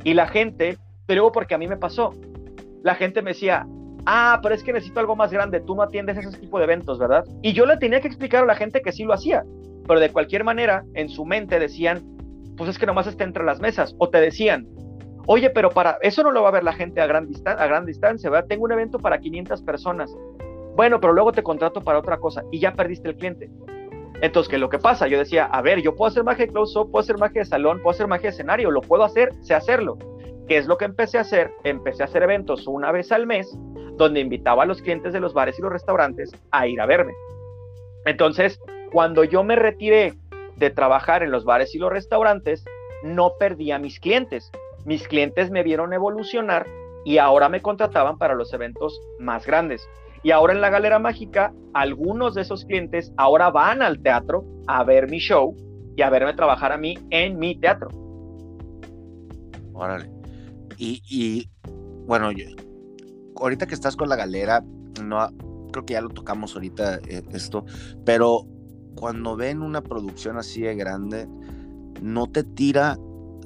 [0.04, 2.14] Y la gente, pero porque a mí me pasó,
[2.84, 3.68] la gente me decía,
[4.06, 7.00] ah, pero es que necesito algo más grande, tú no atiendes ese tipo de eventos,
[7.00, 7.24] ¿verdad?
[7.42, 9.44] Y yo le tenía que explicar a la gente que sí lo hacía,
[9.88, 12.02] pero de cualquier manera, en su mente decían,
[12.58, 14.68] pues es que nomás está entre las mesas, o te decían,
[15.28, 17.86] oye, pero para eso no lo va a ver la gente a gran, a gran
[17.86, 18.48] distancia, ¿verdad?
[18.48, 20.16] Tengo un evento para 500 personas.
[20.76, 23.50] Bueno, pero luego te contrato para otra cosa y ya perdiste el cliente.
[24.22, 25.08] Entonces, ¿qué es lo que pasa?
[25.08, 27.82] Yo decía, a ver, yo puedo hacer magia de close-up, puedo hacer magia de salón,
[27.82, 29.98] puedo hacer magia de escenario, lo puedo hacer, sé hacerlo.
[30.48, 31.52] ¿Qué es lo que empecé a hacer?
[31.64, 33.58] Empecé a hacer eventos una vez al mes,
[33.96, 37.14] donde invitaba a los clientes de los bares y los restaurantes a ir a verme.
[38.06, 38.60] Entonces,
[38.92, 40.14] cuando yo me retiré
[40.58, 42.66] de trabajar en los bares y los restaurantes,
[43.04, 44.52] no perdí a mis clientes.
[44.86, 46.68] Mis clientes me vieron evolucionar
[47.06, 49.88] y ahora me contrataban para los eventos más grandes.
[50.24, 54.84] Y ahora en la Galera Mágica, algunos de esos clientes ahora van al teatro a
[54.84, 55.56] ver mi show
[55.96, 57.90] y a verme trabajar a mí en mi teatro.
[59.74, 60.10] Órale.
[60.78, 61.48] Y,
[62.08, 62.32] bueno,
[63.36, 64.64] ahorita que estás con la galera,
[65.04, 65.30] no
[65.72, 67.66] creo que ya lo tocamos ahorita eh, esto,
[68.04, 68.48] pero
[68.96, 71.28] cuando ven una producción así de grande,
[72.02, 72.98] ¿no te tira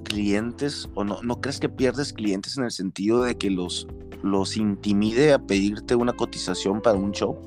[0.06, 3.86] clientes o no, no crees que pierdes clientes en el sentido de que los
[4.26, 7.38] los intimide a pedirte una cotización para un show?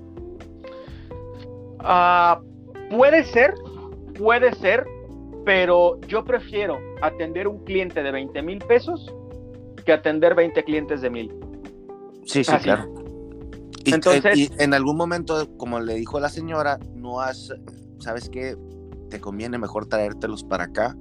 [1.81, 2.41] Ah,
[2.91, 3.55] puede ser,
[4.17, 4.87] puede ser,
[5.45, 9.13] pero yo prefiero atender un cliente de 20 mil pesos
[9.85, 11.35] que atender 20 clientes de mil.
[12.25, 12.89] Sí, sí, claro.
[13.85, 17.53] Y, Entonces, en algún momento, como le dijo la señora, no has,
[17.99, 18.57] ¿sabes qué?
[19.09, 20.95] Te conviene mejor traértelos para acá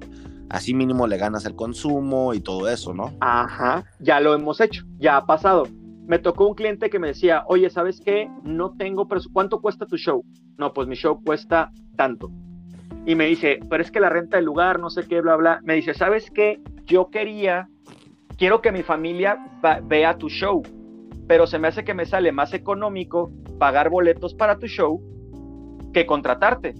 [0.49, 3.13] así mínimo le ganas el consumo y todo eso, ¿no?
[3.19, 5.67] Ajá, ya lo hemos hecho, ya ha pasado.
[6.07, 8.29] Me tocó un cliente que me decía, oye, ¿sabes qué?
[8.43, 9.33] No tengo presupuesto.
[9.33, 10.23] ¿Cuánto cuesta tu show?
[10.57, 12.31] No, pues mi show cuesta tanto.
[13.05, 15.59] Y me dice, pero es que la renta del lugar, no sé qué, bla, bla.
[15.63, 16.61] Me dice, ¿sabes qué?
[16.85, 17.67] Yo quería,
[18.37, 19.37] quiero que mi familia
[19.83, 20.63] vea tu show,
[21.27, 25.01] pero se me hace que me sale más económico pagar boletos para tu show
[25.93, 26.73] que contratarte.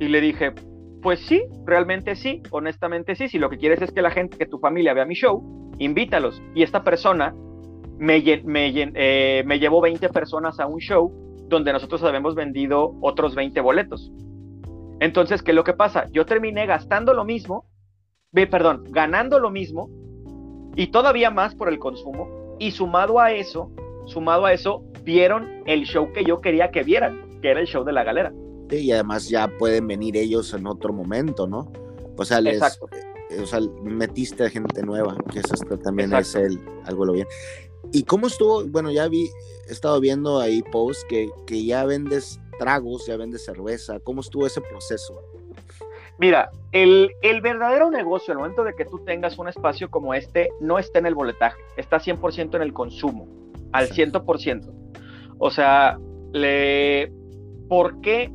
[0.00, 0.54] Y le dije,
[1.02, 3.28] pues sí, realmente sí, honestamente sí.
[3.28, 6.42] Si lo que quieres es que la gente, que tu familia vea mi show, invítalos.
[6.54, 7.34] Y esta persona
[7.98, 11.12] me, me, eh, llevó 20 personas a un show
[11.48, 14.12] donde nosotros habíamos vendido otros 20 boletos.
[15.00, 16.06] Entonces, ¿qué es lo que pasa?
[16.12, 17.64] Yo terminé gastando lo mismo,
[18.32, 19.88] perdón, ganando lo mismo
[20.76, 22.56] y todavía más por el consumo.
[22.58, 23.72] Y sumado a eso,
[24.04, 27.84] sumado a eso, vieron el show que yo quería que vieran, que era el show
[27.84, 28.32] de la galera
[28.78, 31.72] y además ya pueden venir ellos en otro momento, ¿no?
[32.16, 32.60] O sea, les,
[33.40, 37.26] o sea, metiste a gente nueva, que eso también es el, algo lo bien.
[37.92, 38.64] ¿Y cómo estuvo?
[38.66, 39.30] Bueno, ya vi,
[39.68, 43.98] he estado viendo ahí posts que, que ya vendes tragos, ya vendes cerveza.
[44.00, 45.22] ¿Cómo estuvo ese proceso?
[46.18, 50.50] Mira, el, el, verdadero negocio, al momento de que tú tengas un espacio como este,
[50.60, 53.26] no está en el boletaje, está 100% en el consumo,
[53.72, 54.70] al 100%.
[55.38, 55.98] O sea,
[56.32, 57.10] le,
[57.68, 58.30] ¿por qué?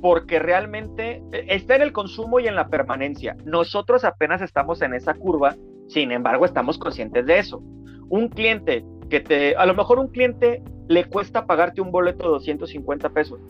[0.00, 3.36] Porque realmente eh, está en el consumo y en la permanencia.
[3.44, 5.56] Nosotros apenas estamos en esa curva,
[5.88, 7.62] sin embargo, estamos conscientes de eso.
[8.08, 12.30] Un cliente que te, a lo mejor un cliente le cuesta pagarte un boleto de
[12.30, 13.40] 250 pesos,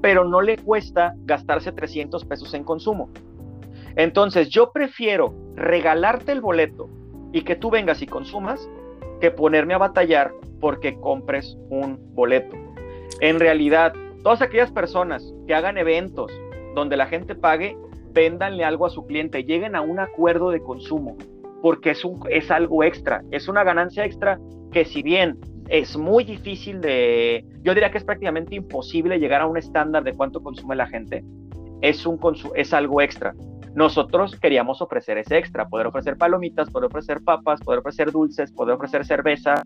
[0.00, 3.10] pero no le cuesta gastarse 300 pesos en consumo.
[3.96, 6.88] Entonces yo prefiero regalarte el boleto
[7.32, 8.68] y que tú vengas y consumas
[9.20, 12.56] que ponerme a batallar porque compres un boleto.
[13.20, 13.92] En realidad,
[14.22, 16.32] todas aquellas personas que hagan eventos
[16.74, 17.76] donde la gente pague,
[18.12, 21.16] véndanle algo a su cliente, lleguen a un acuerdo de consumo,
[21.62, 24.38] porque es, un, es algo extra, es una ganancia extra
[24.72, 25.38] que si bien
[25.68, 30.14] es muy difícil de, yo diría que es prácticamente imposible llegar a un estándar de
[30.14, 31.24] cuánto consume la gente,
[31.80, 32.18] es, un
[32.54, 33.34] es algo extra.
[33.74, 38.74] Nosotros queríamos ofrecer ese extra, poder ofrecer palomitas, poder ofrecer papas, poder ofrecer dulces, poder
[38.74, 39.62] ofrecer cerveza.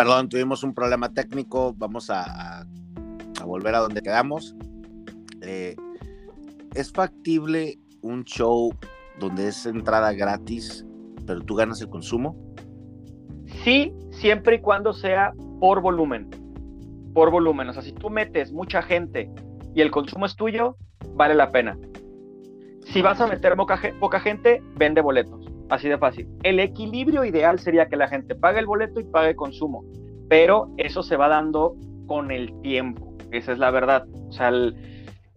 [0.00, 2.64] Perdón, tuvimos un problema técnico, vamos a,
[3.44, 4.56] volver a donde quedamos.
[5.42, 5.76] Eh,
[6.74, 8.74] ¿Es factible un show
[9.18, 10.86] donde es entrada gratis,
[11.26, 12.34] pero tú ganas el consumo?
[13.62, 16.30] Sí, siempre y cuando sea por volumen.
[17.12, 17.68] Por volumen.
[17.68, 19.30] O sea, si tú metes mucha gente
[19.74, 20.78] y el consumo es tuyo,
[21.12, 21.76] vale la pena.
[22.86, 25.49] Si vas a meter poca, gente, vende boletos.
[25.70, 26.28] Así de fácil.
[26.42, 29.84] El equilibrio ideal sería que la gente pague el boleto y pague el consumo.
[30.28, 33.14] Pero eso se va dando con el tiempo.
[33.30, 34.04] Esa es la verdad.
[34.28, 34.74] O sea, el,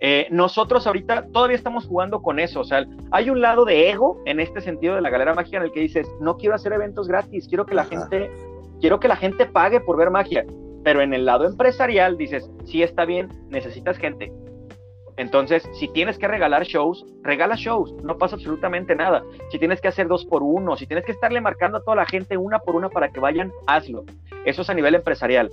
[0.05, 4.21] eh, nosotros ahorita todavía estamos jugando con eso, o sea, hay un lado de ego
[4.25, 7.07] en este sentido de la galera mágica en el que dices, no quiero hacer eventos
[7.07, 8.29] gratis, quiero que la gente,
[8.81, 10.45] quiero que la gente pague por ver magia,
[10.83, 14.33] pero en el lado empresarial dices, sí está bien, necesitas gente.
[15.17, 19.23] Entonces, si tienes que regalar shows, regala shows, no pasa absolutamente nada.
[19.51, 22.05] Si tienes que hacer dos por uno, si tienes que estarle marcando a toda la
[22.05, 24.05] gente una por una para que vayan, hazlo.
[24.45, 25.49] Eso es a nivel empresarial.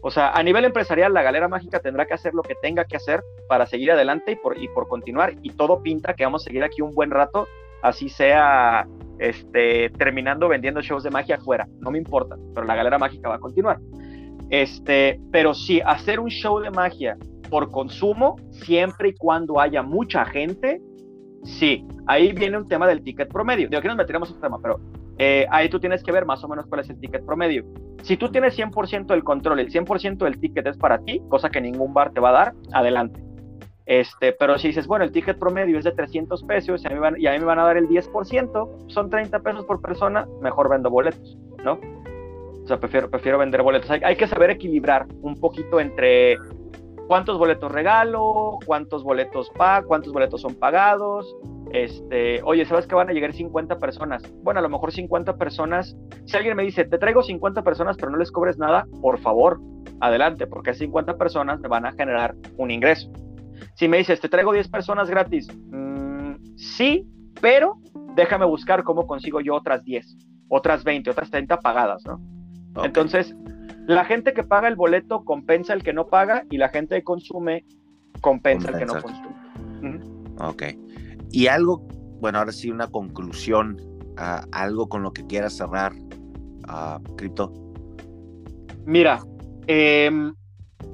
[0.00, 2.96] O sea, a nivel empresarial, la galera mágica tendrá que hacer lo que tenga que
[2.96, 5.34] hacer para seguir adelante y por, y por continuar.
[5.42, 7.46] Y todo pinta que vamos a seguir aquí un buen rato,
[7.82, 8.86] así sea
[9.18, 11.66] este, terminando vendiendo shows de magia afuera.
[11.80, 13.78] No me importa, pero la galera mágica va a continuar.
[14.50, 17.16] Este, pero sí, hacer un show de magia
[17.54, 20.80] por consumo, siempre y cuando haya mucha gente,
[21.44, 21.86] sí.
[22.08, 23.68] Ahí viene un tema del ticket promedio.
[23.68, 24.80] Digo, aquí nos meteremos en tema, pero
[25.18, 27.64] eh, ahí tú tienes que ver más o menos cuál es el ticket promedio.
[28.02, 31.60] Si tú tienes 100% del control, el 100% del ticket es para ti, cosa que
[31.60, 33.22] ningún bar te va a dar, adelante.
[33.86, 36.98] Este, pero si dices, bueno, el ticket promedio es de 300 pesos y a mí,
[36.98, 40.26] van, y a mí me van a dar el 10%, son 30 pesos por persona,
[40.42, 41.78] mejor vendo boletos, ¿no?
[42.64, 43.88] O sea, prefiero, prefiero vender boletos.
[43.92, 46.36] Hay, hay que saber equilibrar un poquito entre
[47.06, 51.34] cuántos boletos regalo, cuántos boletos pago, cuántos boletos son pagados,
[51.72, 54.22] este, oye, ¿sabes que van a llegar 50 personas?
[54.42, 58.12] Bueno, a lo mejor 50 personas, si alguien me dice, te traigo 50 personas pero
[58.12, 59.60] no les cobres nada, por favor,
[60.00, 63.10] adelante, porque 50 personas me van a generar un ingreso.
[63.74, 67.08] Si me dices, te traigo 10 personas gratis, mm, sí,
[67.40, 67.78] pero
[68.14, 70.16] déjame buscar cómo consigo yo otras 10,
[70.48, 72.20] otras 20, otras 30 pagadas, ¿no?
[72.84, 73.34] Entonces,
[73.86, 77.04] la gente que paga el boleto compensa el que no paga y la gente que
[77.04, 77.64] consume
[78.20, 79.34] compensa, el que no consume.
[80.40, 80.62] Ok.
[81.30, 81.86] Y algo,
[82.20, 83.76] bueno, ahora sí, una conclusión,
[84.52, 87.52] algo con lo que quieras cerrar, uh, Cripto.
[88.86, 89.20] Mira,
[89.66, 90.34] em,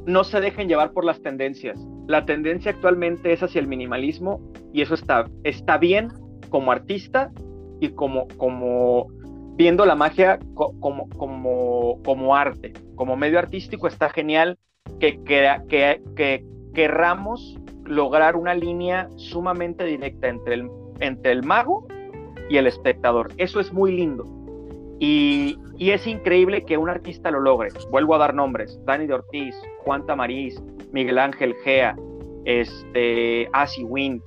[0.07, 1.79] no se dejen llevar por las tendencias.
[2.07, 4.41] La tendencia actualmente es hacia el minimalismo
[4.73, 6.09] y eso está, está bien
[6.49, 7.31] como artista
[7.81, 9.07] y como, como
[9.61, 14.59] viendo la magia como, como, como arte, como medio artístico está genial
[14.99, 21.87] que, que, que, que querramos lograr una línea sumamente directa entre el, entre el mago
[22.49, 23.35] y el espectador.
[23.37, 24.25] Eso es muy lindo.
[24.99, 27.69] Y, es increíble que un artista lo logre.
[27.91, 29.55] Vuelvo a dar nombres: Dani de Ortiz,
[29.85, 30.59] Juan Tamariz,
[30.91, 31.97] Miguel Ángel Gea,
[32.47, 34.23] este, Asi Wind,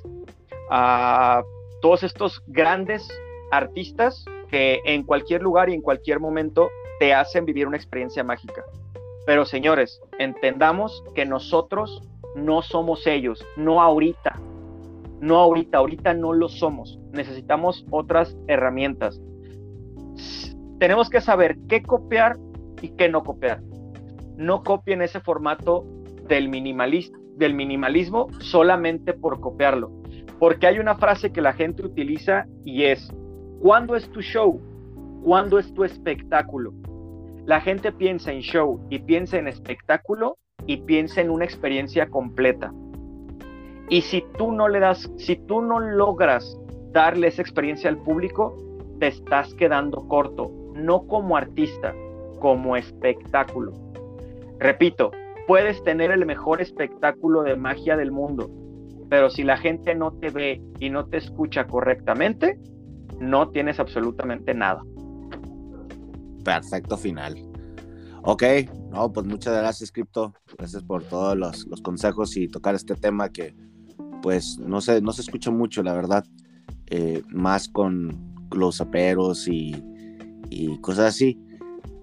[0.69, 1.41] a
[1.81, 3.07] todos estos grandes
[3.51, 8.63] artistas que en cualquier lugar y en cualquier momento te hacen vivir una experiencia mágica.
[9.25, 12.03] Pero señores, entendamos que nosotros
[12.35, 14.39] no somos ellos, no ahorita,
[15.19, 19.19] no ahorita, ahorita no lo somos, necesitamos otras herramientas.
[20.77, 22.37] Tenemos que saber qué copiar
[22.79, 23.59] y qué no copiar.
[24.37, 25.83] no copien ese formato
[26.27, 26.51] del,
[27.37, 29.91] del minimalismo solamente por copiarlo.
[30.37, 33.11] Porque hay una frase que la gente utiliza y es,
[33.63, 34.59] ¿cuándo es tu show?
[35.23, 36.73] ¿Cuándo es tu espectáculo?
[37.45, 40.37] La gente piensa en show y piensa en espectáculo
[40.67, 42.73] y piensa en una experiencia completa.
[43.87, 46.59] Y si tú no le das, si tú no logras
[46.91, 48.57] darle esa experiencia al público,
[48.99, 51.95] te estás quedando corto, no como artista,
[52.39, 53.71] como espectáculo.
[54.59, 55.11] Repito,
[55.47, 58.49] puedes tener el mejor espectáculo de magia del mundo,
[59.09, 62.57] pero si la gente no te ve y no te escucha correctamente,
[63.19, 64.81] no tienes absolutamente nada.
[66.43, 67.35] Perfecto final.
[68.23, 68.43] Ok,
[68.91, 70.33] no, pues muchas gracias, Crypto.
[70.57, 73.55] Gracias por todos los, consejos y tocar este tema que,
[74.21, 76.23] pues, no se, no se escucha mucho, la verdad.
[76.87, 79.73] Eh, más con los aperos y,
[80.81, 81.39] cosas así.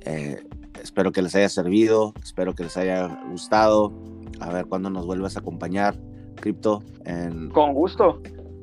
[0.03, 0.43] Eh,
[0.83, 3.93] espero que les haya servido, espero que les haya gustado.
[4.41, 5.99] A ver cuándo nos vuelves a acompañar,
[6.37, 6.83] Crypto.
[7.05, 7.51] En...
[7.51, 8.21] Con gusto.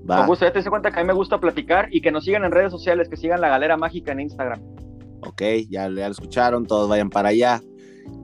[0.08, 2.24] Con gusto, ya te das cuenta que a mí me gusta platicar y que nos
[2.24, 4.62] sigan en redes sociales, que sigan la Galera Mágica en Instagram.
[5.22, 7.62] Ok, ya, ya lo escucharon, todos vayan para allá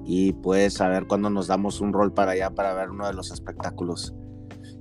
[0.06, 3.14] y pues a ver cuándo nos damos un rol para allá para ver uno de
[3.14, 4.14] los espectáculos.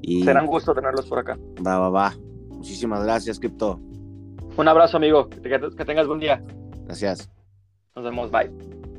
[0.00, 0.24] Y...
[0.24, 1.38] Será un gusto tenerlos por acá.
[1.64, 2.14] Va, va, va.
[2.48, 3.80] Muchísimas gracias, Crypto.
[4.56, 5.28] Un abrazo, amigo.
[5.28, 6.42] Que, que tengas buen día.
[6.84, 7.30] Gracias.
[7.94, 8.30] Nos vemos.
[8.30, 8.91] Bye.